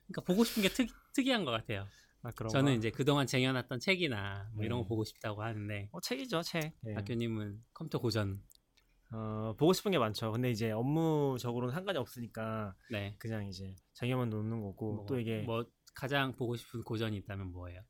그러니까 0.09 0.23
보고 0.27 0.43
싶은 0.43 0.65
게 0.65 0.69
특, 0.71 0.89
특이한 1.15 1.45
것 1.45 1.53
같아요. 1.53 1.87
아, 2.23 2.33
저는 2.33 2.73
거. 2.73 2.79
이제 2.79 2.91
그동안 2.91 3.29
쟁여놨던 3.29 3.79
책이나 3.79 4.51
뭐 4.55 4.65
이런 4.65 4.81
거 4.81 4.85
네. 4.85 4.89
보고 4.89 5.05
싶다고 5.05 5.41
하는데 5.45 5.89
어, 5.93 6.01
책이죠, 6.01 6.43
책. 6.43 6.73
네. 6.81 6.95
학교님은 6.95 7.63
컴퓨터 7.73 8.01
고전. 8.01 8.43
어, 9.13 9.55
보고 9.57 9.73
싶은 9.73 9.93
게 9.93 9.99
많죠. 9.99 10.33
근데 10.33 10.51
이제 10.51 10.73
업무적으로는 10.73 11.73
상관이 11.73 11.97
없으니까 11.97 12.75
네. 12.91 13.15
그냥 13.21 13.47
이제 13.47 13.77
장애만 13.95 14.31
놓는 14.31 14.63
거고 14.63 14.95
뭐, 14.95 15.07
또 15.07 15.21
이게 15.21 15.43
뭐 15.43 15.65
가장 15.95 16.35
보고 16.35 16.57
싶은 16.57 16.83
고전이 16.83 17.17
있다면 17.19 17.53
뭐예요? 17.53 17.83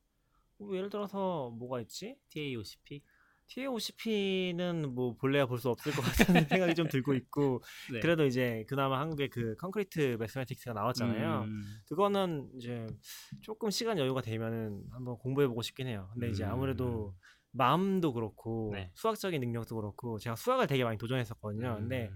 뭐 0.59 0.75
예를 0.77 0.91
들어서 0.91 1.49
뭐가 1.57 1.81
있지? 1.81 2.19
TAOCP? 2.29 3.01
TAOCP는 3.47 4.93
뭐 4.93 5.15
볼래야 5.15 5.45
볼 5.45 5.57
수 5.57 5.69
없을 5.69 5.91
것 5.91 6.01
같다는 6.01 6.45
생각이 6.49 6.75
좀 6.75 6.87
들고 6.87 7.13
있고 7.15 7.63
네. 7.91 7.99
그래도 7.99 8.25
이제 8.25 8.65
그나마 8.67 8.99
한국에 8.99 9.27
그 9.29 9.55
Concrete 9.55 10.17
Mathematics가 10.19 10.73
나왔잖아요. 10.73 11.43
음, 11.43 11.63
그거는 11.87 12.49
이제 12.57 12.85
조금 13.41 13.69
시간 13.71 13.97
여유가 13.97 14.21
되면은 14.21 14.83
한번 14.91 15.17
공부해 15.17 15.47
보고 15.47 15.61
싶긴 15.61 15.87
해요. 15.87 16.09
근데 16.13 16.29
이제 16.29 16.43
음. 16.43 16.51
아무래도 16.51 17.15
마음도 17.51 18.13
그렇고 18.13 18.71
네. 18.73 18.91
수학적인 18.93 19.39
능력도 19.41 19.75
그렇고 19.75 20.19
제가 20.19 20.35
수학을 20.35 20.67
되게 20.67 20.83
많이 20.83 20.97
도전했었거든요. 20.97 21.77
근데 21.79 22.09
음, 22.11 22.15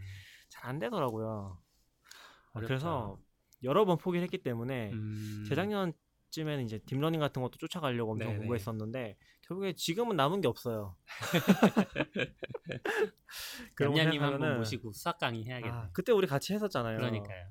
잘 0.50 0.66
안 0.66 0.78
되더라고요. 0.80 1.58
아, 1.58 2.52
어렵죠. 2.54 2.68
그래서 2.68 3.18
여러 3.64 3.86
번 3.86 3.98
포기를 3.98 4.24
했기 4.24 4.38
때문에 4.38 4.92
음, 4.92 5.46
재작년쯤에는 5.48 6.64
이제 6.66 6.80
deep 6.86 6.97
learning 6.97 7.20
같은 7.20 7.42
것도 7.42 7.58
쫓아가려고 7.58 8.12
엄청 8.12 8.28
네네. 8.28 8.40
공부했었는데 8.40 9.18
결국에 9.52 9.74
지금은 9.74 10.16
남은 10.16 10.40
게 10.40 10.48
없어요. 10.48 10.96
냠냠님 13.80 14.24
한번 14.24 14.58
모시고 14.58 14.94
수학 14.94 15.20
강의 15.20 15.44
해야겠네. 15.44 15.74
아, 15.74 15.90
그때 15.92 16.14
우리 16.14 16.26
같이 16.26 16.54
했었잖아요. 16.54 16.98
그러니까요. 16.98 17.50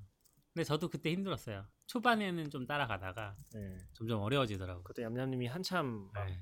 근데 0.55 0.65
저도 0.65 0.89
그때 0.89 1.13
힘들었어요. 1.13 1.67
초반에는 1.87 2.49
좀 2.49 2.67
따라가다가 2.67 3.37
네. 3.53 3.77
점점 3.93 4.23
어려워지더라고요. 4.23 4.83
그때 4.83 5.03
얌얌님이 5.03 5.47
한참 5.47 6.09
막 6.15 6.25
네, 6.27 6.41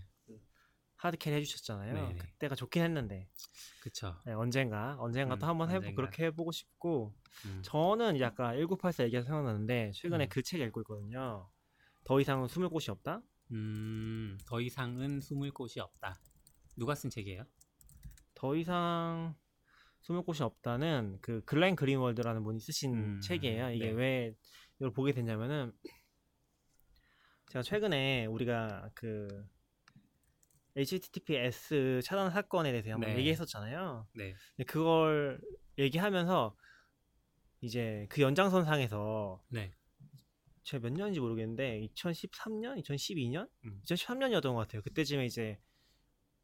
하드캐리 0.96 1.34
해주셨잖아요. 1.36 1.92
네네. 1.92 2.14
그때가 2.14 2.54
좋긴 2.54 2.84
했는데 2.84 3.28
그쵸. 3.82 4.14
네, 4.26 4.32
언젠가 4.34 4.96
언젠가 5.00 5.34
음, 5.34 5.38
또 5.40 5.46
한번 5.46 5.70
해보 5.70 5.78
언젠가. 5.78 5.96
그렇게 5.96 6.26
해보고 6.26 6.52
싶고 6.52 7.16
음. 7.46 7.62
저는 7.64 8.20
약간 8.20 8.56
1984 8.56 9.04
얘기가 9.04 9.22
생각나는데 9.22 9.90
최근에 9.92 10.26
음. 10.26 10.28
그책 10.28 10.60
읽고 10.60 10.82
있거든요. 10.82 11.48
더 12.04 12.20
이상은 12.20 12.46
숨을 12.46 12.68
곳이 12.68 12.92
없다. 12.92 13.22
음, 13.52 14.38
더 14.46 14.60
이상은 14.60 15.20
숨을 15.20 15.52
곳이 15.52 15.80
없다. 15.80 16.20
누가 16.76 16.94
쓴 16.94 17.10
책이에요? 17.10 17.44
더 18.34 18.54
이상 18.54 19.34
숨을 20.02 20.22
곳이 20.22 20.42
없다는 20.42 21.18
그 21.20 21.42
글렌 21.44 21.76
그린월드라는 21.76 22.44
분이 22.44 22.60
쓰신 22.60 22.94
음, 22.94 23.20
책이에요. 23.20 23.70
이게 23.72 23.86
네. 23.86 23.92
왜 23.92 24.34
이걸 24.76 24.92
보게 24.92 25.12
됐냐면은 25.12 25.72
제가 27.48 27.62
최근에 27.62 28.26
우리가 28.26 28.90
그 28.94 29.46
HTTPS 30.76 32.00
차단 32.04 32.30
사건에 32.30 32.70
대해서 32.70 32.92
한번 32.92 33.10
네. 33.10 33.18
얘기했었잖아요. 33.18 34.06
네. 34.14 34.34
그걸 34.66 35.40
얘기하면서 35.78 36.56
이제 37.60 38.06
그 38.08 38.22
연장선상에서 38.22 39.42
네. 39.48 39.72
제가 40.68 40.82
몇 40.82 40.92
년인지 40.92 41.18
모르겠는데 41.18 41.80
2013년, 41.94 42.82
2012년, 42.82 43.48
음. 43.64 43.80
2013년이었던 43.86 44.42
것 44.42 44.54
같아요. 44.54 44.82
그때쯤에 44.82 45.24
이제 45.24 45.58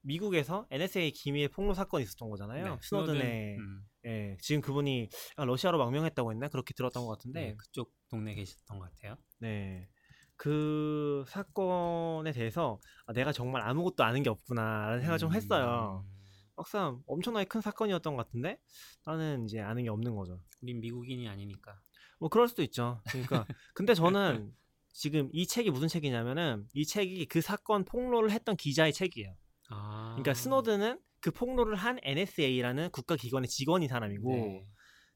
미국에서 0.00 0.66
NSA 0.70 1.12
기밀 1.12 1.48
폭로 1.48 1.74
사건이 1.74 2.04
있었던 2.04 2.30
거잖아요. 2.30 2.64
네, 2.64 2.78
스노든의 2.80 3.56
음, 3.58 3.86
예, 4.06 4.36
지금 4.40 4.62
그분이 4.62 5.10
아, 5.36 5.44
러시아로 5.44 5.76
망명했다고 5.78 6.32
했나 6.32 6.48
그렇게 6.48 6.72
들었던 6.72 7.04
것 7.04 7.10
같은데 7.12 7.40
네, 7.40 7.54
그쪽 7.56 7.92
동네 8.08 8.34
계셨던 8.34 8.78
것 8.78 8.90
같아요. 8.90 9.16
네. 9.40 9.88
그 10.36 11.24
사건에 11.28 12.32
대해서 12.32 12.80
아, 13.06 13.12
내가 13.12 13.30
정말 13.30 13.62
아무것도 13.62 14.04
아는 14.04 14.22
게 14.22 14.30
없구나라는 14.30 15.00
생각을 15.00 15.18
좀 15.18 15.34
했어요. 15.34 16.02
음, 16.06 16.10
막상 16.56 17.02
엄청나게 17.06 17.46
큰 17.46 17.60
사건이었던 17.60 18.16
것 18.16 18.24
같은데 18.24 18.58
나는 19.04 19.44
이제 19.44 19.60
아는 19.60 19.82
게 19.84 19.90
없는 19.90 20.16
거죠. 20.16 20.40
우린 20.62 20.80
미국인이 20.80 21.28
아니니까. 21.28 21.78
뭐 22.18 22.28
그럴 22.28 22.48
수도 22.48 22.62
있죠. 22.62 23.00
그러니까 23.10 23.46
근데 23.74 23.94
저는 23.94 24.52
지금 24.92 25.28
이 25.32 25.46
책이 25.46 25.70
무슨 25.70 25.88
책이냐면은 25.88 26.66
이 26.72 26.86
책이 26.86 27.26
그 27.26 27.40
사건 27.40 27.84
폭로를 27.84 28.30
했던 28.30 28.56
기자의 28.56 28.92
책이에요. 28.92 29.34
아, 29.70 30.10
그러니까 30.12 30.34
스노든은 30.34 31.00
그 31.20 31.30
폭로를 31.30 31.74
한 31.76 31.98
NSA라는 32.02 32.90
국가 32.90 33.16
기관의 33.16 33.48
직원인 33.48 33.88
사람이고 33.88 34.30
네. 34.34 34.66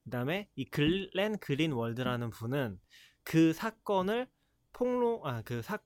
그다음에 0.05 0.49
이 0.55 0.65
글렌 0.65 1.37
그린월드라는 1.39 2.29
분은 2.31 2.79
그 3.23 3.53
사건을 3.53 4.27
폭로 4.73 5.21
아 5.25 5.41
그 5.43 5.61
사 5.61 5.77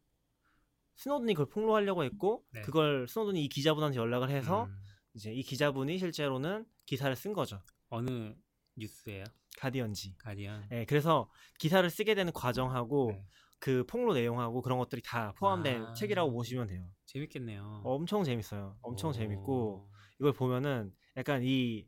스노든이 0.95 1.33
그걸 1.33 1.49
폭로하려고 1.49 2.03
했고 2.03 2.45
네. 2.51 2.61
그걸 2.61 3.07
스노든이 3.07 3.43
이 3.43 3.49
기자분한테 3.49 3.97
연락을 3.97 4.29
해서 4.29 4.65
음, 4.65 4.75
이제 5.15 5.33
이 5.33 5.41
기자분이 5.41 5.97
실제로는 5.97 6.65
기사를 6.85 7.13
쓴 7.15 7.33
거죠. 7.33 7.61
어느 7.89 8.33
뉴스예요? 8.75 9.23
가디언지. 9.57 10.15
가디언. 10.17 10.67
예, 10.71 10.85
그래서 10.85 11.29
기사를 11.59 11.87
쓰게 11.89 12.15
되는 12.15 12.31
과정하고 12.33 13.11
네. 13.11 13.25
그 13.59 13.85
폭로 13.85 14.13
내용하고 14.13 14.61
그런 14.61 14.77
것들이 14.77 15.01
다 15.03 15.33
포함된 15.37 15.85
아. 15.85 15.93
책이라고 15.93 16.31
보시면 16.31 16.67
돼요. 16.67 16.85
재밌겠네요. 17.05 17.81
엄청 17.85 18.23
재밌어요. 18.23 18.77
엄청 18.81 19.11
오. 19.11 19.13
재밌고 19.13 19.89
이걸 20.19 20.33
보면은 20.33 20.91
약간 21.15 21.41
이 21.43 21.87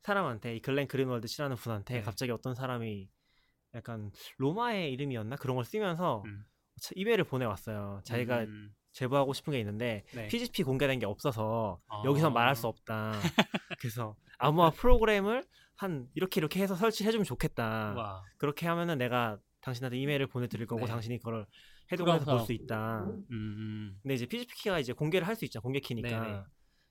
사람한테 0.00 0.56
이 0.56 0.60
글렌 0.60 0.86
그린월드 0.86 1.26
씨라는 1.26 1.56
분한테 1.56 1.94
네. 1.94 2.00
갑자기 2.02 2.30
어떤 2.30 2.54
사람이 2.54 3.08
약간 3.74 4.12
로마의 4.36 4.92
이름이었나 4.92 5.36
그런 5.36 5.56
걸 5.56 5.64
쓰면서 5.64 6.22
음. 6.26 6.44
차- 6.80 6.92
이메일을 6.94 7.24
보내왔어요. 7.24 8.00
자기가 8.04 8.40
음, 8.42 8.74
제보하고 8.94 9.32
싶은 9.34 9.52
게 9.52 9.58
있는데 9.60 10.04
네. 10.14 10.28
PGP 10.28 10.62
공개된 10.62 10.98
게 10.98 11.06
없어서 11.06 11.80
아. 11.88 12.02
여기서 12.04 12.30
말할 12.30 12.56
수 12.56 12.66
없다. 12.66 13.12
그래서 13.80 14.16
아마 14.38 14.70
프로그램을 14.70 15.44
한 15.76 16.08
이렇게 16.14 16.40
이렇게 16.40 16.62
해서 16.62 16.74
설치해 16.74 17.10
주면 17.10 17.24
좋겠다. 17.24 17.94
와. 17.96 18.22
그렇게 18.38 18.66
하면은 18.66 18.96
내가 18.98 19.38
당신한테 19.60 19.98
이메일을 19.98 20.28
보내드릴 20.28 20.66
거고 20.66 20.82
네. 20.82 20.86
당신이 20.86 21.18
그걸 21.18 21.46
해독해서 21.92 22.24
볼. 22.24 22.40
수 22.46 22.52
있다. 22.52 23.04
음, 23.04 23.24
음. 23.30 23.98
근데 24.02 24.14
이제 24.14 24.26
PGP 24.26 24.54
키가 24.54 24.78
이제 24.78 24.92
공개를 24.92 25.26
할 25.26 25.36
수 25.36 25.44
있잖아. 25.44 25.60
공개 25.62 25.80
키니까. 25.80 26.08
네네. 26.08 26.42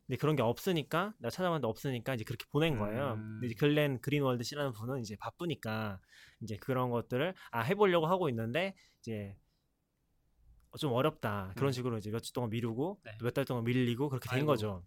근데 0.05 0.17
그런 0.17 0.35
게 0.35 0.41
없으니까 0.41 1.13
내가 1.19 1.29
찾아봤는데 1.29 1.65
없으니까 1.67 2.13
이제 2.15 2.25
그렇게 2.25 2.45
보낸 2.51 2.77
거예요. 2.77 3.13
음. 3.13 3.39
근데 3.39 3.47
이제 3.47 3.55
글렌 3.57 4.01
그린월드 4.01 4.43
씨라는 4.43 4.73
분은 4.73 4.99
이제 4.99 5.15
바쁘니까 5.19 5.99
이제 6.41 6.57
그런 6.57 6.89
것들을 6.91 7.33
아 7.51 7.61
해보려고 7.61 8.07
하고 8.07 8.27
있는데 8.27 8.75
이제 8.99 9.33
좀 10.79 10.93
어렵다 10.93 11.53
그런 11.55 11.69
음. 11.69 11.71
식으로 11.71 11.97
이제 11.97 12.09
며칠 12.11 12.33
동안 12.33 12.49
미루고 12.49 13.01
네. 13.03 13.17
몇달 13.21 13.45
동안 13.45 13.63
밀리고 13.63 14.09
그렇게 14.09 14.29
된 14.29 14.37
아이고. 14.39 14.47
거죠. 14.47 14.83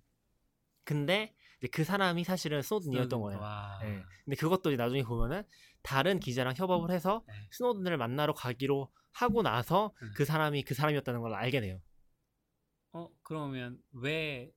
근데 0.85 1.35
이제 1.59 1.69
그 1.69 1.85
사람이 1.85 2.25
사실은 2.25 2.63
스노든이었던 2.63 3.09
스노든, 3.09 3.23
거예요. 3.23 3.41
와. 3.41 3.79
예. 3.83 4.03
근데 4.25 4.37
그것도 4.37 4.71
이제 4.71 4.77
나중에 4.77 5.03
보면은 5.03 5.43
다른 5.83 6.21
기자랑 6.21 6.55
협업을 6.57 6.91
해서 6.91 7.25
네. 7.29 7.35
스노든을 7.53 7.97
만나러 7.97 8.35
가기로 8.35 8.93
하고 9.13 9.43
나서 9.43 9.93
음. 10.03 10.13
그 10.15 10.25
사람이 10.25 10.63
그 10.65 10.75
사람이었다는 10.75 11.21
걸 11.21 11.35
알게 11.35 11.61
돼요. 11.61 11.81
어 12.93 13.09
그러면 13.23 13.79
왜 13.93 14.53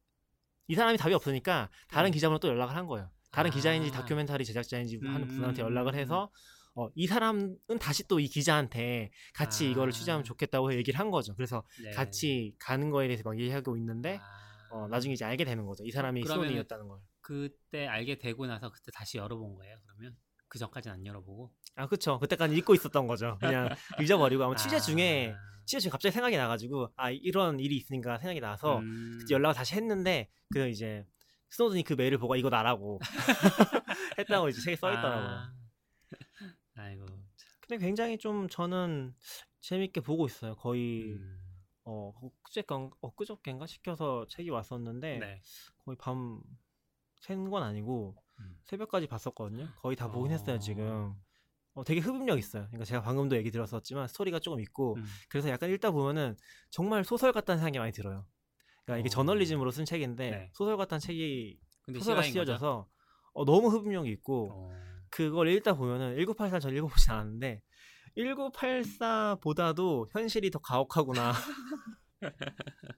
이 0.70 0.76
사람이 0.76 0.98
답이 1.00 1.14
없으니까 1.16 1.70
다른 1.90 2.10
음. 2.10 2.14
기자분은 2.14 2.40
또 2.40 2.48
연락을 2.48 2.76
한 2.76 2.86
거예요. 2.86 3.10
다른 3.32 3.50
아. 3.50 3.54
기자인지 3.54 3.92
다큐멘터리 3.92 4.46
제작자인지 4.46 5.00
하는 5.04 5.24
음, 5.24 5.28
분한테 5.28 5.64
음, 5.64 5.66
연락을 5.68 5.94
음, 5.96 6.00
해서 6.00 6.32
어, 6.80 6.90
이 6.96 7.08
사람은 7.08 7.58
다시 7.80 8.08
또 8.08 8.20
이 8.20 8.28
기자한테 8.28 9.12
같이 9.34 9.68
아. 9.68 9.70
이거를 9.70 9.92
취재하면 9.94 10.24
좋겠다고 10.24 10.74
얘기를 10.74 11.00
한 11.00 11.10
거죠. 11.12 11.36
그래서 11.36 11.64
네. 11.84 11.92
같이 11.92 12.54
가는 12.60 12.90
거에 12.90 13.08
대해서 13.08 13.24
막 13.24 13.40
얘기하고 13.40 13.78
있는데 13.78 14.20
아. 14.22 14.68
어, 14.72 14.88
나중에 14.88 15.14
이제 15.14 15.26
알게 15.26 15.46
되는 15.46 15.66
거죠. 15.66 15.84
이 15.86 15.92
사람이 15.92 16.24
스노든이었다는 16.24 16.88
걸. 16.88 17.00
그때 17.22 17.88
알게 17.88 18.18
되고 18.20 18.46
나서 18.46 18.72
그때 18.72 18.92
다시 18.94 19.18
열어본 19.18 19.56
거예요. 19.56 19.78
그러면 19.86 20.16
그 20.48 20.58
전까지는 20.60 20.96
안 20.96 21.06
열어보고 21.06 21.52
아 21.76 21.88
그쵸. 21.88 22.20
그때까지 22.20 22.56
잊고 22.56 22.74
있었던 22.76 23.08
거죠. 23.08 23.38
그냥 23.40 23.70
잊어버리고 24.02 24.44
아마 24.44 24.56
취재 24.56 24.78
아. 24.78 24.80
중에 24.80 25.34
취재 25.66 25.80
중에 25.80 25.92
갑자기 25.92 26.14
생각이 26.14 26.36
나가지고 26.38 26.92
아 26.96 27.12
이런 27.12 27.60
일이 27.60 27.78
있으니까 27.78 28.18
생각이 28.18 28.40
나서 28.40 28.80
음. 28.80 29.18
그때 29.20 29.36
연락을 29.36 29.56
다시 29.56 29.76
했는데 29.76 30.30
그 30.52 30.68
이제 30.70 31.06
스노든이 31.52 31.84
그 31.84 31.94
메일을 31.94 32.18
보고 32.18 32.36
이거 32.36 32.50
나라고 32.50 33.00
했다고 34.18 34.50
이제 34.50 34.62
책에 34.62 34.76
써 34.76 34.92
있더라고요. 34.92 35.28
아. 35.30 35.59
아이고 36.80 37.06
참. 37.06 37.18
근데 37.62 37.86
굉장히 37.86 38.18
좀 38.18 38.48
저는 38.50 39.14
재밌게 39.62 40.02
보고 40.02 40.26
있어요. 40.26 40.56
거의 40.56 41.14
음. 41.14 41.40
어 41.86 42.14
엊그저께 42.22 42.68
엊그저께인가 43.02 43.66
시켜서 43.68 44.26
책이 44.28 44.50
왔었는데 44.50 45.20
네. 45.20 45.42
거의 45.86 45.98
밤 45.98 46.42
샌 47.22 47.50
건 47.50 47.64
아니고 47.64 48.16
음. 48.40 48.58
새벽까지 48.64 49.08
봤었거든요. 49.08 49.68
거의 49.82 49.96
다 49.96 50.10
보긴 50.10 50.32
했어요 50.32 50.56
어. 50.56 50.60
지금. 50.60 51.14
어, 51.74 51.84
되게 51.84 52.00
흡입력 52.00 52.40
있어요. 52.40 52.64
그러니까 52.68 52.86
제가 52.86 53.02
방금도 53.02 53.36
얘기 53.38 53.52
들었었지만 53.52 54.08
스토리가 54.08 54.40
조금 54.40 54.60
있고 54.62 54.96
음. 54.96 55.06
그래서 55.30 55.50
약간 55.50 55.70
읽다 55.70 55.92
보면은 55.92 56.36
정말 56.70 57.04
소설 57.04 57.32
같다는 57.32 57.60
생각이 57.60 57.78
많이 57.78 57.92
들어요. 57.92 58.26
그러니까 58.86 59.00
이게 59.02 59.08
어. 59.08 59.12
저널리즘으로 59.12 59.72
쓴 59.72 59.86
책인데 59.86 60.32
네. 60.32 60.50
소설 60.54 60.78
같다는 60.78 61.00
책이 61.00 61.60
소설가? 61.94 62.24
씌워져서 62.24 62.88
어, 63.34 63.46
너무 63.46 63.68
흡입력이 63.70 64.10
있고 64.12 64.50
어. 64.54 64.72
그걸 65.12 65.48
읽다 65.50 65.74
보면은 65.76 66.16
1984 66.16 66.60
전 66.60 66.76
읽어보진 66.76 67.12
않았는데 67.12 67.62
1984보다도 68.18 70.08
현실이 70.12 70.52
더 70.52 70.60
가혹하구나 70.60 71.34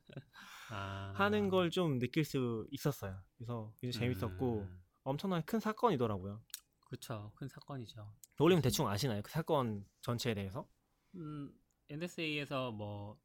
아. 0.72 1.14
하는 1.16 1.50
걸 1.50 1.70
좀 1.70 2.00
느낄 2.00 2.24
수 2.24 2.66
있었어요. 2.72 3.22
그래서 3.38 3.74
굉장히 3.80 4.14
재밌었고 4.14 4.62
음. 4.62 4.82
엄청나게 5.04 5.46
큰 5.46 5.60
사건이더라고요. 5.60 6.42
그렇죠. 6.86 7.32
큰 7.36 7.48
사건이죠. 7.48 8.14
노림은 8.38 8.62
대충 8.62 8.88
아시나요? 8.88 9.22
그 9.22 9.32
사건 9.32 9.86
전체에 10.02 10.34
대해서? 10.34 10.68
음, 11.16 11.52
NSA에서 11.90 12.72
뭐 12.72 13.18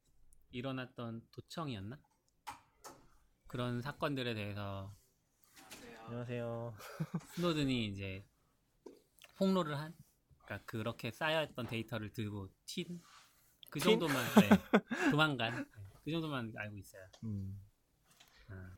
일어났던 0.51 1.23
도청이었나? 1.33 1.99
그런 3.49 3.81
사건들에 3.81 4.35
대해서 4.35 4.95
안녕하세요. 6.07 6.75
스노든이 7.35 7.87
이제 7.87 8.25
폭로를 9.37 9.79
한, 9.79 9.95
그러니까 10.45 10.65
그렇게 10.67 11.11
쌓여있던 11.11 11.67
데이터를 11.67 12.13
들고 12.13 12.49
튄, 12.67 12.99
그 13.71 13.79
튄? 13.81 13.85
정도만 13.85 14.15
네, 14.15 14.49
도망간 15.13 15.55
네, 15.55 15.65
그 16.05 16.11
정도만 16.11 16.53
알고 16.57 16.77
있어요. 16.77 17.03
음. 17.25 17.61
아, 18.49 18.77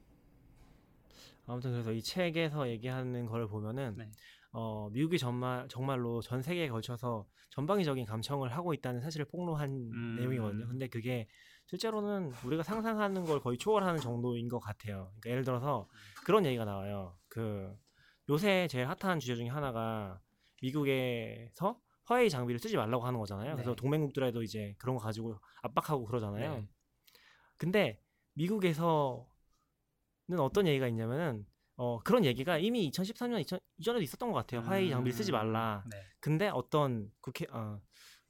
아무튼 1.47 1.73
그래서 1.73 1.92
이 1.92 2.03
책에서 2.03 2.68
얘기하는 2.68 3.27
걸 3.27 3.47
보면은 3.49 3.97
네. 3.97 4.11
어, 4.53 4.88
미국이 4.90 5.18
정말 5.18 5.68
정말로 5.68 6.21
전 6.21 6.42
세계에 6.42 6.68
걸쳐서 6.68 7.27
전방위적인 7.51 8.05
감청을 8.07 8.53
하고 8.53 8.75
있다는 8.75 9.01
사실을 9.01 9.27
폭로한 9.27 9.71
음. 9.71 10.16
내용이거든요. 10.16 10.68
근데 10.68 10.88
그게 10.88 11.29
실제로는 11.66 12.33
우리가 12.44 12.62
상상하는 12.62 13.25
걸 13.25 13.40
거의 13.40 13.59
초월하는 13.59 14.01
정도인 14.01 14.49
것 14.49 14.59
같아요. 14.59 15.12
그러니까 15.21 15.31
예를 15.31 15.44
들어서 15.44 15.88
그런 16.25 16.47
얘기가 16.47 16.64
나와요. 16.64 17.16
그 17.29 17.75
요새 18.29 18.68
제일 18.71 18.87
핫한 18.88 19.21
주제 19.21 19.35
중에 19.35 19.49
하나가 19.49 20.21
미국에서 20.62 21.81
화웨이 22.05 22.31
장비를 22.31 22.59
쓰지 22.59 22.77
말라고 22.77 23.05
하는 23.05 23.18
거잖아요. 23.21 23.53
그래서 23.53 23.71
네. 23.71 23.77
동맹국들에도 23.77 24.42
이제 24.42 24.75
그런 24.79 24.97
거 24.97 25.03
가지고 25.03 25.38
압박하고 25.62 26.07
그러잖아요. 26.07 26.55
네. 26.57 26.68
근데 27.59 28.01
미국에서는 28.35 29.27
어떤 30.38 30.66
얘기가 30.66 30.88
있냐면은 30.88 31.47
어, 31.77 32.01
그런 32.01 32.25
얘기가 32.25 32.59
이미 32.59 32.90
2013년 32.90 33.40
2000, 33.40 33.61
이전에도 33.79 34.03
있었던 34.03 34.33
것 34.33 34.38
같아요. 34.38 34.62
화웨이 34.62 34.90
장비를 34.90 35.12
쓰지 35.12 35.33
말라. 35.33 35.85
네. 35.90 36.03
근데 36.18 36.49
어떤 36.49 37.11
국회 37.21 37.47
어, 37.51 37.81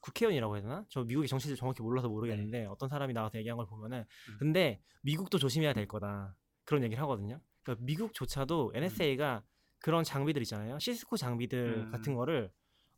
국회의원이라고 0.00 0.56
해야 0.56 0.62
되나? 0.62 0.84
저 0.88 1.04
미국의 1.04 1.28
정치를 1.28 1.56
정확히 1.56 1.82
몰라서 1.82 2.08
모르겠는데 2.08 2.66
어떤 2.66 2.88
사람이 2.88 3.14
나와서 3.14 3.38
얘기한 3.38 3.56
걸 3.56 3.66
보면은 3.66 4.00
네. 4.00 4.32
음. 4.32 4.36
근데 4.38 4.82
미국도 5.02 5.38
조심해야 5.38 5.72
될 5.72 5.86
거다 5.86 6.36
그런 6.64 6.82
얘기를 6.82 7.02
하거든요. 7.02 7.40
그러니까 7.62 7.84
미국조차도 7.84 8.72
NSA가 8.74 9.42
그런 9.80 10.04
장비들 10.04 10.42
있잖아요. 10.42 10.78
시스코 10.78 11.16
장비들 11.16 11.84
음. 11.86 11.90
같은 11.90 12.14
거를 12.14 12.50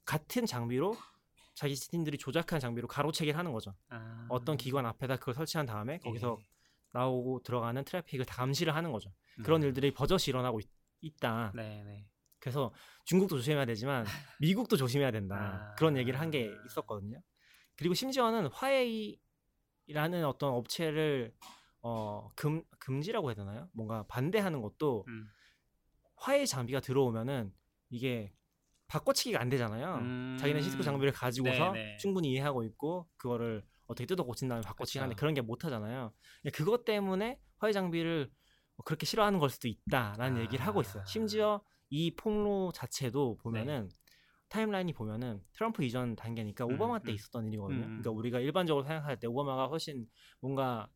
같은 0.05 0.47
장비로 0.47 0.97
자기 1.55 1.75
팀들이 1.75 2.17
조작한 2.17 2.59
장비로 2.59 2.89
가로채기를 2.89 3.39
하는 3.39 3.53
거죠. 3.53 3.75
아. 3.89 4.27
어떤 4.31 4.57
기관 4.57 4.87
앞에다 4.87 5.17
그걸 5.17 5.35
설치한 5.35 5.67
다음에 5.67 5.99
거기서 5.99 6.37
예. 6.41 6.45
나오고 6.93 7.43
들어가는 7.43 7.85
트래픽을 7.85 8.25
다 8.25 8.37
감시를 8.37 8.75
하는 8.75 8.93
거죠. 8.93 9.13
그런 9.45 9.63
음. 9.63 9.67
일들이 9.69 9.93
버젓이 9.93 10.31
일어나고 10.31 10.61
있, 11.03 11.21
다 11.21 11.53
네, 11.55 11.83
네. 11.85 12.07
그래서 12.41 12.73
중국도 13.05 13.37
조심해야 13.37 13.65
되지만 13.67 14.05
미국도 14.41 14.77
조심해야 14.77 15.11
된다. 15.11 15.37
아. 15.71 15.75
그런 15.77 15.97
얘기를 15.97 16.19
한 16.19 16.31
게 16.31 16.51
있었거든요. 16.67 17.21
그리고 17.77 17.95
심지어는 17.95 18.49
화웨이라는 18.49 20.25
어떤 20.25 20.53
업체를 20.55 21.35
어, 21.83 22.31
금, 22.37 22.63
금지라고 22.79 23.29
해야 23.31 23.35
되나요? 23.35 23.69
뭔가 23.73 24.05
반대하는 24.09 24.61
것도 24.61 25.05
음. 25.09 25.27
화웨이 26.21 26.47
장비가 26.47 26.81
들어오면은 26.81 27.53
이게 27.89 28.33
바꿔치기가 28.89 29.41
안 29.41 29.49
되잖아요. 29.49 29.97
음. 29.97 30.37
자기네 30.39 30.61
시스코 30.61 30.83
장비를 30.83 31.13
가지고서 31.13 31.73
네, 31.73 31.83
네. 31.93 31.97
충분히 31.99 32.31
이해하고 32.33 32.65
있고 32.65 33.09
그거를 33.17 33.65
어떻게 33.87 34.07
뜯어 34.07 34.23
고친 34.25 34.49
다음에 34.49 34.63
바꿔치기 34.63 34.99
하는데. 34.99 35.19
그런 35.19 35.35
게 35.35 35.41
못 35.43 35.65
하잖아요. 35.65 36.13
그것 36.53 36.85
때문에 36.85 37.39
화웨이 37.59 37.73
장비를 37.73 38.31
그렇게 38.85 39.07
싫어하는 39.07 39.39
걸 39.39 39.51
수도 39.51 39.69
있다라는 39.69 40.39
아. 40.39 40.41
얘기를 40.43 40.65
하고 40.65 40.81
있어요. 40.81 41.05
심지어 41.07 41.63
이 41.89 42.15
폭로 42.15 42.71
자체도 42.73 43.37
네. 43.39 43.43
보면은 43.43 43.89
타임라인이 44.49 44.93
보면은 44.95 45.41
트럼프 45.53 45.85
이전 45.85 46.17
단계니까 46.17 46.65
음, 46.67 46.75
오바마 46.75 47.01
때 47.01 47.13
음. 47.13 47.15
있었던 47.15 47.47
일이거든요. 47.47 47.79
음, 47.79 47.83
음. 47.83 47.89
그러니까 48.01 48.11
우리가 48.11 48.41
일반적으로 48.41 48.85
생각할 48.85 49.19
때 49.19 49.27
오바마가 49.29 49.67
훨씬 49.69 50.07
뭔가 50.41 50.89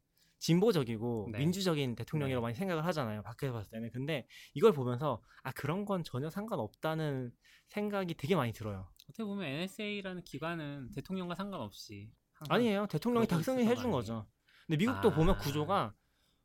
진보적이고 0.45 1.31
네. 1.33 1.39
민주적인 1.39 1.95
대통령이라고 1.95 2.43
네. 2.43 2.43
많이 2.43 2.55
생각을 2.55 2.85
하잖아요. 2.85 3.23
밖에서 3.23 3.55
봤을 3.55 3.71
때는. 3.71 3.91
근데 3.93 4.27
이걸 4.53 4.73
보면서 4.73 5.23
아 5.43 5.51
그런 5.53 5.87
건 5.87 6.05
전혀 6.05 6.29
상관없다는 6.29 7.33
생각이 7.69 8.13
되게 8.15 8.37
많이 8.37 8.53
들어요. 8.53 8.87
어떻게 9.09 9.25
보면 9.25 9.47
NSA라는 9.47 10.23
기관은 10.23 10.91
대통령과 10.95 11.35
상관없이 11.35 12.11
아니에요. 12.51 12.87
대통령이 12.89 13.27
작성해 13.27 13.75
준거 13.75 13.91
거죠. 13.91 14.27
근데 14.67 14.77
미국도 14.77 15.13
보면 15.13 15.37
아. 15.37 15.39
구조가 15.39 15.95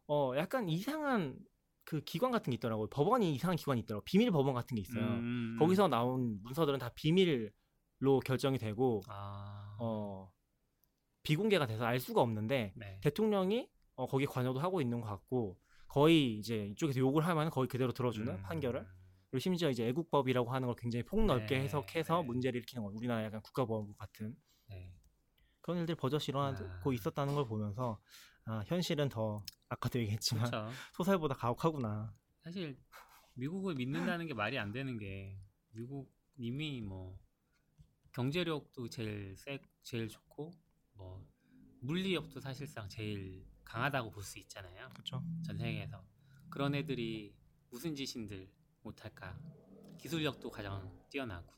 어 0.07 0.33
약간 0.37 0.69
이상한 0.69 1.37
그 1.83 1.99
기관 1.99 2.31
같은 2.31 2.51
게 2.51 2.55
있더라고요. 2.55 2.87
법원이 2.87 3.35
이상한 3.35 3.57
기관이 3.57 3.81
있더라고요. 3.81 4.05
비밀 4.05 4.31
법원 4.31 4.53
같은 4.53 4.75
게 4.75 4.81
있어요. 4.81 5.03
음. 5.03 5.57
거기서 5.59 5.89
나온 5.89 6.39
문서들은 6.43 6.79
다 6.79 6.89
비밀로 6.95 8.19
결정이 8.25 8.59
되고 8.59 9.01
아. 9.09 9.75
어 9.77 10.31
비공개가 11.23 11.67
돼서 11.67 11.83
알 11.83 11.99
수가 11.99 12.21
없는데 12.21 12.71
네. 12.77 12.99
대통령이 13.01 13.67
어, 13.99 14.07
거기 14.07 14.25
관여도 14.25 14.61
하고 14.61 14.79
있는 14.79 15.01
것 15.01 15.07
같고 15.07 15.59
거의 15.89 16.37
이제 16.37 16.67
이쪽에서 16.67 17.01
욕을 17.01 17.27
하면 17.27 17.49
거의 17.49 17.67
그대로 17.67 17.91
들어주는 17.91 18.33
음. 18.33 18.41
판결을 18.43 18.87
그리고 19.29 19.39
심지어 19.39 19.69
이제 19.69 19.87
애국법이라고 19.89 20.51
하는 20.53 20.67
걸 20.67 20.75
굉장히 20.77 21.03
폭넓게 21.03 21.57
네, 21.57 21.63
해석해서 21.63 22.21
네. 22.21 22.27
문제를 22.27 22.59
일으키는 22.59 22.83
거 22.83 22.91
우리나라 22.95 23.25
약간 23.25 23.41
국가보안국 23.41 23.97
같은 23.97 24.37
네. 24.69 24.95
그런 25.59 25.79
일들이 25.79 25.97
버젓이 25.97 26.31
일어나고 26.31 26.91
아. 26.91 26.93
있었다는 26.93 27.35
걸 27.35 27.45
보면서 27.45 27.99
아, 28.45 28.63
현실은 28.67 29.09
더 29.09 29.43
아까도 29.67 29.99
얘기했지만 29.99 30.49
그렇죠. 30.49 30.73
소설보다 30.93 31.35
가혹하구나. 31.35 32.15
사실 32.41 32.79
미국을 33.33 33.75
믿는다는 33.75 34.27
게 34.27 34.33
말이 34.33 34.57
안 34.57 34.71
되는 34.71 34.97
게 34.97 35.37
미국 35.71 36.09
이미 36.37 36.79
뭐 36.81 37.19
경제력도 38.13 38.87
제일 38.87 39.35
세 39.35 39.59
제일 39.83 40.07
좋고 40.07 40.53
뭐 40.93 41.27
물리력도 41.81 42.39
사실상 42.39 42.87
제일 42.87 43.48
강하다고 43.69 44.11
볼 44.11 44.23
수 44.23 44.39
있잖아요. 44.39 44.89
그렇죠. 44.89 45.23
전 45.45 45.57
세계에서 45.57 46.03
그런 46.49 46.73
애들이 46.75 47.35
무슨 47.69 47.95
짓인들 47.95 48.49
못할까? 48.81 49.37
기술력도 49.99 50.49
가장 50.49 50.91
뛰어나고. 51.09 51.53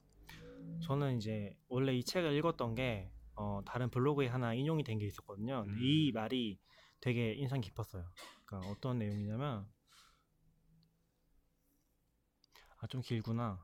저는 0.84 1.18
이제 1.18 1.56
원래 1.70 1.96
이 1.96 2.04
책을 2.04 2.34
읽었던 2.38 2.76
게 2.76 3.12
어, 3.36 3.62
다른 3.66 3.90
블로그에 3.90 4.28
하나 4.28 4.54
인용이 4.54 4.84
된 4.84 5.00
게 5.00 5.06
있었거든요. 5.08 5.64
음. 5.68 5.78
이 5.80 6.12
말이 6.12 6.60
되게 7.00 7.34
인상 7.34 7.62
깊었어요. 7.62 8.06
그러니까 8.46 8.70
어떤 8.70 9.00
내용이냐면 9.00 9.68
아 12.80 12.88
좀 12.88 13.02
길구나. 13.02 13.60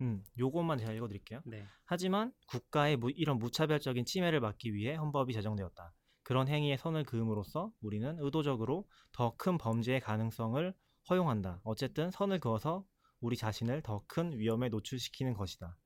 음, 0.00 0.24
요것만 0.38 0.78
제가 0.78 0.92
읽어드릴게요. 0.92 1.40
네. 1.44 1.66
하지만 1.84 2.32
국가의 2.46 2.96
무- 2.96 3.10
이런 3.10 3.38
무차별적인 3.38 4.04
침해를 4.04 4.40
막기 4.40 4.72
위해 4.74 4.94
헌법이 4.94 5.32
제정되었다. 5.32 5.92
그런 6.22 6.46
행위에 6.48 6.76
선을 6.76 7.04
그음으로써 7.04 7.72
우리는 7.80 8.16
의도적으로 8.20 8.88
더 9.12 9.34
큰 9.36 9.58
범죄의 9.58 10.00
가능성을 10.00 10.74
허용한다. 11.10 11.60
어쨌든 11.64 12.10
선을 12.10 12.38
그어서 12.38 12.84
우리 13.20 13.36
자신을 13.36 13.82
더 13.82 14.04
큰 14.06 14.38
위험에 14.38 14.68
노출시키는 14.68 15.34
것이다. 15.34 15.76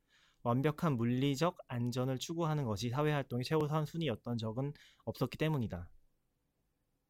완벽한 0.42 0.96
물리적 0.96 1.56
안전을 1.68 2.18
추구하는 2.18 2.64
것이 2.64 2.90
사회 2.90 3.12
활동의 3.12 3.44
최우선 3.44 3.86
순위였던 3.86 4.36
적은 4.38 4.72
없었기 5.04 5.38
때문이다. 5.38 5.88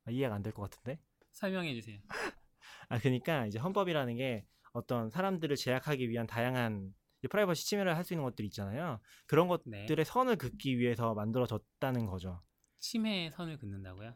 아, 0.04 0.10
이해가 0.10 0.34
안 0.34 0.42
될 0.42 0.52
것 0.52 0.62
같은데? 0.70 1.00
설명해 1.32 1.74
주세요. 1.74 1.98
아 2.88 2.98
그러니까 2.98 3.46
이제 3.46 3.58
헌법이라는 3.58 4.16
게 4.16 4.46
어떤 4.72 5.10
사람들을 5.10 5.56
제약하기 5.56 6.08
위한 6.08 6.26
다양한 6.26 6.94
프라이버시 7.30 7.66
침해를 7.66 7.96
할 7.96 8.04
수 8.04 8.14
있는 8.14 8.24
것들이 8.24 8.48
있잖아요. 8.48 8.98
그런 9.26 9.48
네. 9.66 9.82
것들의 9.86 10.04
선을 10.04 10.36
긋기 10.36 10.78
위해서 10.78 11.14
만들어졌다는 11.14 12.06
거죠. 12.06 12.42
침해의 12.80 13.30
선을 13.30 13.58
긋는다고요? 13.58 14.14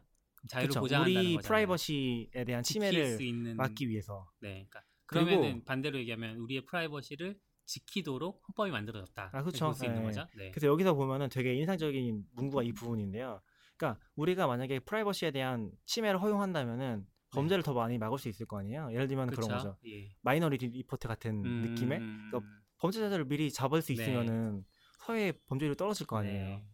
자유를 0.49 0.67
그쵸? 0.67 0.79
보장한다는 0.81 1.19
우리 1.21 1.35
거잖아요. 1.35 1.47
프라이버시에 1.47 2.43
대한 2.45 2.63
침해를 2.63 3.15
수 3.15 3.23
있는 3.23 3.55
막기 3.55 3.87
위해서. 3.87 4.29
네. 4.41 4.67
그러니까 4.69 4.83
그러면은 5.05 5.63
반대로 5.63 5.97
얘기하면 5.99 6.37
우리의 6.37 6.65
프라이버시를 6.65 7.39
지키도록 7.65 8.43
헌법이 8.47 8.71
만들어졌다. 8.71 9.29
아, 9.33 9.43
그쵸. 9.43 9.65
볼 9.65 9.77
수 9.77 9.85
있는 9.85 9.99
네. 9.99 10.05
거죠. 10.07 10.25
네. 10.37 10.51
그래서 10.51 10.67
여기서 10.67 10.93
보면은 10.93 11.29
되게 11.29 11.53
인상적인 11.55 12.25
문구가 12.33 12.63
이 12.63 12.73
부분인데요. 12.73 13.41
그러니까 13.77 14.01
우리가 14.15 14.47
만약에 14.47 14.79
프라이버시에 14.79 15.31
대한 15.31 15.71
침해를 15.85 16.21
허용한다면은 16.21 17.05
범죄를 17.37 17.63
더 17.63 17.73
많이 17.73 17.97
막을 17.97 18.17
수 18.17 18.29
있을 18.29 18.45
거 18.45 18.59
아니에요. 18.59 18.91
예를 18.93 19.07
들면 19.07 19.27
그런 19.29 19.47
네. 19.47 19.53
그쵸? 19.55 19.69
거죠. 19.69 19.77
예. 19.85 20.09
마이너리티 20.21 20.67
리포트 20.67 21.07
같은 21.07 21.43
음, 21.45 21.61
느낌의 21.61 21.99
음, 21.99 22.27
그러니까 22.31 22.51
범죄자들을 22.77 23.25
미리 23.25 23.51
잡을 23.51 23.81
수 23.81 23.93
네. 23.93 24.01
있으면은 24.01 24.65
사회의 24.99 25.33
범죄율이 25.45 25.75
떨어질 25.75 26.05
거 26.07 26.17
아니에요. 26.17 26.45
네. 26.45 26.67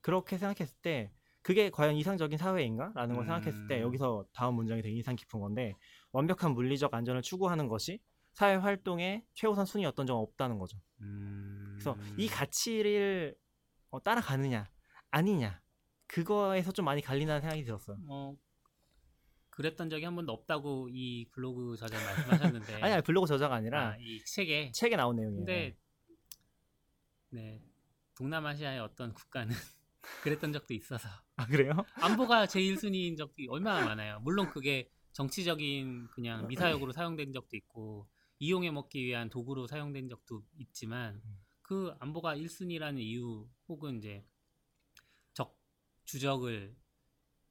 그렇게 0.00 0.38
생각했을 0.38 0.76
때 0.82 1.12
그게 1.42 1.70
과연 1.70 1.94
이상적인 1.96 2.36
사회인가? 2.36 2.92
라는 2.94 3.14
걸 3.16 3.24
생각했을 3.24 3.66
때 3.66 3.78
음. 3.78 3.82
여기서 3.82 4.26
다음 4.32 4.54
문장이 4.54 4.82
되게 4.82 4.94
인상 4.94 5.16
깊은 5.16 5.40
건데 5.40 5.74
완벽한 6.12 6.52
물리적 6.52 6.92
안전을 6.92 7.22
추구하는 7.22 7.68
것이 7.68 8.00
사회 8.32 8.54
활동의 8.56 9.24
최우선 9.34 9.64
순위였던 9.66 10.06
적은 10.06 10.20
없다는 10.20 10.58
거죠. 10.58 10.78
음, 11.00 11.76
그래서 11.78 11.96
이 12.16 12.28
가치를 12.28 13.34
어, 13.90 14.02
따라가느냐 14.02 14.70
아니냐 15.10 15.60
그거에서 16.06 16.72
좀 16.72 16.84
많이 16.84 17.00
갈린다는 17.00 17.40
생각이 17.40 17.64
들었어요. 17.64 17.96
뭐 18.00 18.36
그랬던 19.60 19.90
적이 19.90 20.06
한 20.06 20.16
번도 20.16 20.32
없다고 20.32 20.88
이 20.90 21.26
블로그 21.32 21.76
저자 21.76 21.94
말씀하셨는데 22.02 22.74
아니, 22.82 22.94
아니 22.94 23.02
블로그 23.02 23.26
저자가 23.26 23.56
아니라 23.56 23.90
아, 23.90 23.96
이 23.98 24.24
책에 24.24 24.72
책에 24.72 24.96
나온 24.96 25.16
내용이에요. 25.16 25.44
근데 25.44 25.76
네 27.28 27.62
동남아시아의 28.16 28.80
어떤 28.80 29.12
국가는 29.12 29.54
그랬던 30.22 30.54
적도 30.54 30.72
있어서 30.72 31.10
아 31.36 31.46
그래요? 31.46 31.72
안보가 31.96 32.46
제일 32.46 32.78
순위인 32.78 33.16
적이 33.16 33.48
얼마나 33.50 33.84
많아요. 33.84 34.20
물론 34.20 34.48
그게 34.48 34.88
정치적인 35.12 36.08
그냥 36.08 36.46
미사역으로 36.46 36.92
사용된 36.92 37.34
적도 37.34 37.54
있고 37.58 38.08
이용해 38.38 38.70
먹기 38.70 39.04
위한 39.04 39.28
도구로 39.28 39.66
사용된 39.66 40.08
적도 40.08 40.42
있지만 40.56 41.20
그 41.60 41.94
안보가 41.98 42.34
1순위라는 42.36 42.98
이유 42.98 43.46
혹은 43.68 43.98
이제 43.98 44.24
적 45.34 45.54
주적을 46.06 46.74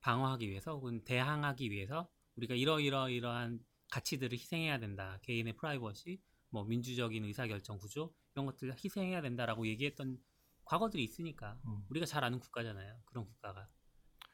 방어하기 0.02 0.50
위해서 0.50 0.74
혹은 0.74 1.04
대항하기 1.04 1.72
위해서 1.72 2.10
우리가 2.36 2.56
이러이러 2.56 3.10
이러한 3.10 3.60
가치들을 3.91 4.38
희생해야 4.38 4.80
된다. 4.80 5.20
개인의 5.24 5.56
프라이버시, 5.58 6.22
뭐 6.50 6.64
민주적인 6.64 7.26
의사결정 7.26 7.78
구조 7.80 8.14
이런 8.34 8.45
것들을 8.45 8.76
희생해야 8.84 9.22
된다라고 9.22 9.68
얘기했던 9.68 10.18
과거들이 10.64 11.04
있으니까 11.04 11.60
음. 11.66 11.84
우리가 11.89 12.06
잘 12.06 12.24
아는 12.24 12.39
국가잖아요. 12.39 13.02
그런 13.06 13.26
국가가. 13.26 13.68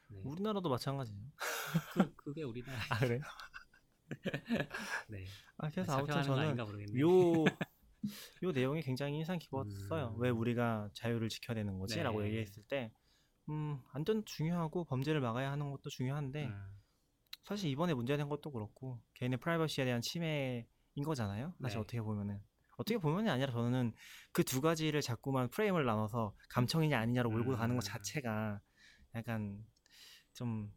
네. 0.10 0.22
우리나라도 0.24 0.70
마찬가지죠. 0.70 1.18
그, 1.94 2.16
그게 2.16 2.44
우리나라. 2.44 2.80
아 2.90 3.00
그래? 3.00 3.20
네. 5.10 5.26
아 5.58 5.70
그래서 5.70 5.94
아무튼 5.94 6.24
저는. 6.24 6.60
요, 7.00 7.44
요 8.44 8.52
내용이 8.52 8.82
굉장히 8.82 9.18
인상 9.18 9.40
깊었어요. 9.40 10.14
음. 10.16 10.22
왜 10.22 10.30
우리가 10.30 10.90
자유를 10.94 11.30
지켜야 11.30 11.56
되는 11.56 11.80
거지? 11.80 11.96
네. 11.96 12.04
라고 12.04 12.24
얘기했을 12.26 12.64
때, 12.64 12.92
음, 13.50 13.80
안전 13.92 14.24
중요하고 14.26 14.86
범죄를 14.86 15.22
막아야 15.22 15.52
하는 15.52 15.70
것도 15.72 15.90
중요한데, 15.90 16.46
음, 16.48 16.68
사실 17.44 17.70
이번에 17.70 17.94
문제된 17.94 18.28
것도 18.28 18.52
그렇고, 18.52 19.00
개인의 19.14 19.40
프라이버시에 19.40 19.86
대한 19.86 20.02
침해인 20.02 20.66
거잖아요. 21.04 21.54
사실 21.62 21.78
네. 21.78 21.82
어떻게 21.82 22.02
보면은. 22.02 22.42
어떻게 22.78 22.98
보면이 22.98 23.30
아니라 23.30 23.52
저는 23.54 23.94
그 24.34 24.44
두 24.44 24.60
가지를 24.60 25.02
자꾸만 25.02 25.50
프레임을 25.50 25.86
나눠서 25.86 26.36
감청이냐 26.50 27.00
아니냐로 27.00 27.30
몰고 27.30 27.56
가는 27.56 27.76
것 27.76 27.86
음. 27.86 27.88
자체가 27.88 28.60
약간 29.16 29.64
좀 30.34 30.70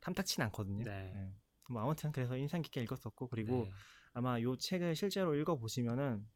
탐탁치는 0.00 0.46
않거든요. 0.46 0.82
네. 0.84 1.12
예. 1.14 1.34
뭐 1.68 1.82
아무튼 1.82 2.10
그래서 2.10 2.36
인상 2.38 2.62
깊게 2.62 2.80
읽었었고 2.82 3.28
그리고 3.28 3.64
네. 3.66 3.70
아마 4.14 4.40
요 4.40 4.56
책을 4.56 4.94
실제로 4.96 5.34
읽어 5.34 5.56
보시면은 5.58 6.26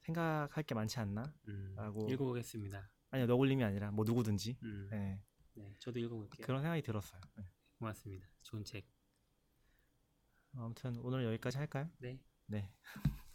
생각할 0.00 0.62
게 0.64 0.74
많지 0.74 1.00
않나? 1.00 1.22
음, 1.48 1.74
라고- 1.76 2.08
읽어보겠습니다. 2.10 2.88
아니요 3.16 3.26
너굴님이 3.26 3.64
아니라 3.64 3.90
뭐 3.90 4.04
누구든지 4.04 4.58
음, 4.62 4.88
네, 4.90 5.20
네, 5.54 5.74
저도 5.78 5.98
읽어볼게요. 5.98 6.46
그런 6.46 6.60
생각이 6.60 6.82
들었어요. 6.82 7.20
네. 7.36 7.44
고맙습니다. 7.78 8.26
좋은 8.42 8.62
책. 8.64 8.86
아무튼 10.54 10.96
오늘 10.98 11.24
여기까지 11.24 11.58
할까요? 11.58 11.90
네. 11.98 12.20
네. 12.46 12.70